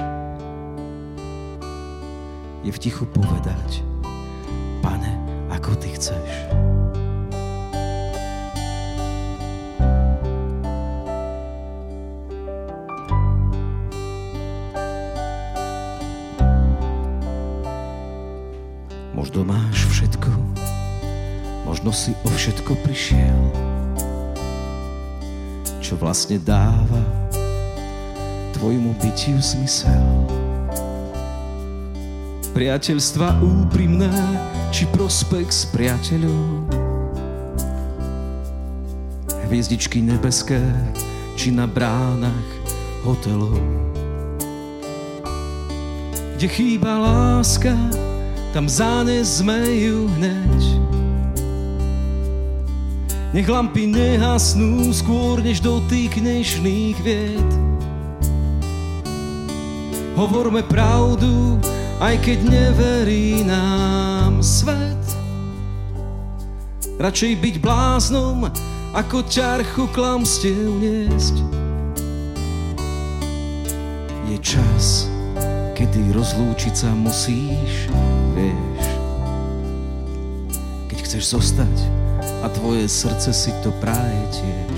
je 2.62 2.70
v 2.70 2.78
tichu 2.78 3.02
povedať, 3.10 3.82
pane, 4.78 5.10
ako 5.50 5.74
ty 5.82 5.90
chceš. 5.98 6.53
Možno 19.14 19.46
máš 19.46 19.86
všetko, 19.94 20.30
možno 21.64 21.94
si 21.94 22.10
o 22.26 22.30
všetko 22.34 22.74
prišiel, 22.82 23.40
čo 25.78 25.94
vlastne 25.94 26.42
dáva 26.42 27.24
tvojmu 28.58 28.90
bytiu 28.98 29.38
zmysel. 29.38 30.26
Priateľstva 32.58 33.38
úprimné, 33.38 34.10
či 34.74 34.86
prospech 34.90 35.46
s 35.50 35.62
priateľom. 35.70 36.66
Hviezdičky 39.46 40.02
nebeské, 40.02 40.58
či 41.38 41.54
na 41.54 41.70
bránach 41.70 42.50
hotelov. 43.06 43.58
Kde 46.34 46.48
chýba 46.50 46.98
láska, 46.98 47.74
tam 48.54 48.70
zanezme 48.70 49.66
hneď. 50.14 50.62
Nech 53.34 53.50
lampy 53.50 53.90
nehasnú 53.90 54.94
skôr, 54.94 55.42
než 55.42 55.58
dotýkneš 55.58 56.62
vied. 56.62 57.50
Hovorme 60.14 60.62
pravdu, 60.62 61.58
aj 61.98 62.14
keď 62.22 62.38
neverí 62.46 63.42
nám 63.42 64.38
svet. 64.38 65.02
Radšej 67.02 67.34
byť 67.42 67.54
bláznom, 67.58 68.46
ako 68.94 69.26
ťarchu 69.34 69.90
klamstiev 69.90 70.78
niesť. 70.78 71.42
Je 74.30 74.38
čas, 74.38 75.10
kedy 75.74 76.14
rozlúčiť 76.14 76.74
sa 76.78 76.94
musíš, 76.94 77.90
chceš 81.14 81.38
zostať 81.38 81.78
a 82.42 82.50
tvoje 82.50 82.90
srdce 82.90 83.30
si 83.30 83.54
to 83.62 83.70
praje 83.78 84.18
tiež. 84.34 84.74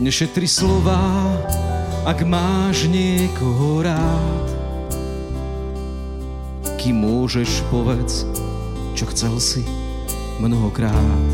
Nešetri 0.00 0.48
slova, 0.48 0.96
ak 2.08 2.24
máš 2.24 2.88
niekoho 2.88 3.84
rád. 3.84 4.48
Kým 6.80 7.04
môžeš, 7.04 7.60
povedz, 7.68 8.24
čo 8.96 9.04
chcel 9.12 9.36
si 9.36 9.60
mnohokrát. 10.40 11.28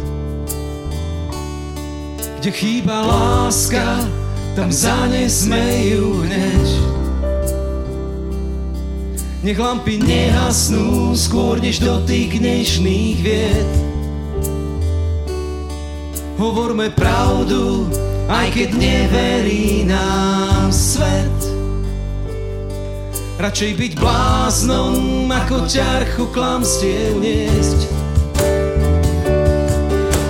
Kde 2.43 2.51
chýba 2.51 3.07
láska, 3.07 4.03
tam 4.59 4.75
zanesme 4.75 5.63
ju 5.95 6.27
hneď. 6.27 6.96
Nech 9.45 9.61
lampy 9.61 10.01
nehasnú 10.01 11.13
skôr, 11.13 11.61
než 11.61 11.85
dotyk 11.85 12.41
dnešných 12.41 13.19
vied. 13.21 13.71
Hovorme 16.41 16.89
pravdu, 16.89 17.85
aj 18.33 18.49
keď 18.57 18.69
neverí 18.81 19.85
nám 19.85 20.73
svet. 20.73 21.37
Radšej 23.37 23.73
byť 23.77 23.93
bláznom, 24.01 25.29
ako 25.29 25.69
ťarchu 25.69 26.25
klamstiev 26.33 27.21
niesť. 27.21 27.93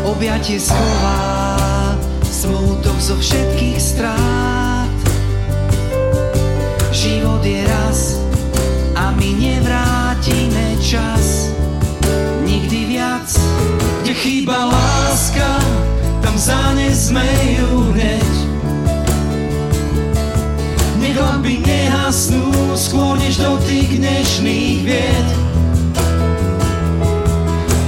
Objatie 0.02 0.58
schová 0.58 1.94
smútok 2.26 2.98
zo 2.98 3.14
všetkých 3.22 3.78
strát. 3.78 4.90
Život 6.90 7.46
je 7.46 7.62
raz 7.62 8.25
mi 9.26 9.50
nevrátime 9.50 10.78
čas 10.78 11.50
nikdy 12.46 12.94
viac. 12.94 13.26
Kde 14.02 14.14
chýba 14.14 14.70
láska, 14.70 15.58
tam 16.22 16.38
za 16.38 16.74
ne 16.78 16.94
sme 16.94 17.26
ju 17.58 17.90
hneď. 17.90 18.34
Nech 21.02 21.18
lampy 21.18 21.58
nehasnú, 21.58 22.54
skôr 22.78 23.18
než 23.18 23.42
do 23.42 23.58
tých 23.66 23.98
dnešných 23.98 24.78
vied. 24.86 25.28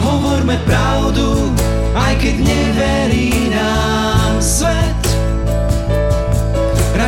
Hovorme 0.03 0.59
pravdu, 0.66 1.55
aj 1.95 2.18
keď 2.18 2.34
neverí 2.43 3.55
nám 3.55 4.43
svet. 4.43 4.88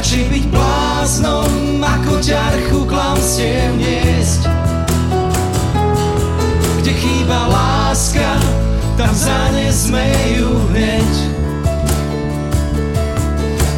Radšej 0.00 0.32
byť 0.32 0.44
bláznom, 0.48 1.76
ako 1.76 2.24
ťarchu 2.24 2.88
klamstiev 2.88 3.76
niesť. 3.76 4.48
Kde 6.80 6.92
chýba 6.96 7.44
láska, 7.52 8.40
tam 8.96 9.12
zanesme 9.12 10.00
ju 10.40 10.56
hneď. 10.72 11.12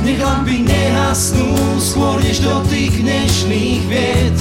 Nech 0.07 0.23
lampy 0.23 0.63
nehasnú 0.63 1.59
skôr 1.83 2.23
než 2.23 2.39
do 2.39 2.55
tých 2.71 3.03
dnešných 3.03 3.83
vied. 3.91 4.39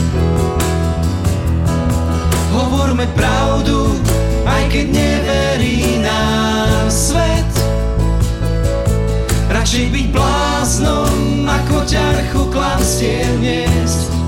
Hovorme 2.54 3.10
pravdu, 3.18 3.98
aj 4.46 4.70
keď 4.70 4.86
neverí 4.86 5.98
nám 5.98 6.94
svet. 6.94 7.50
Radšej 9.52 9.94
byť 9.94 10.08
bláznom, 10.16 11.46
ako 11.46 11.61
ťarchu 11.86 12.42
klamstiev 12.54 13.42
niesť. 13.42 14.21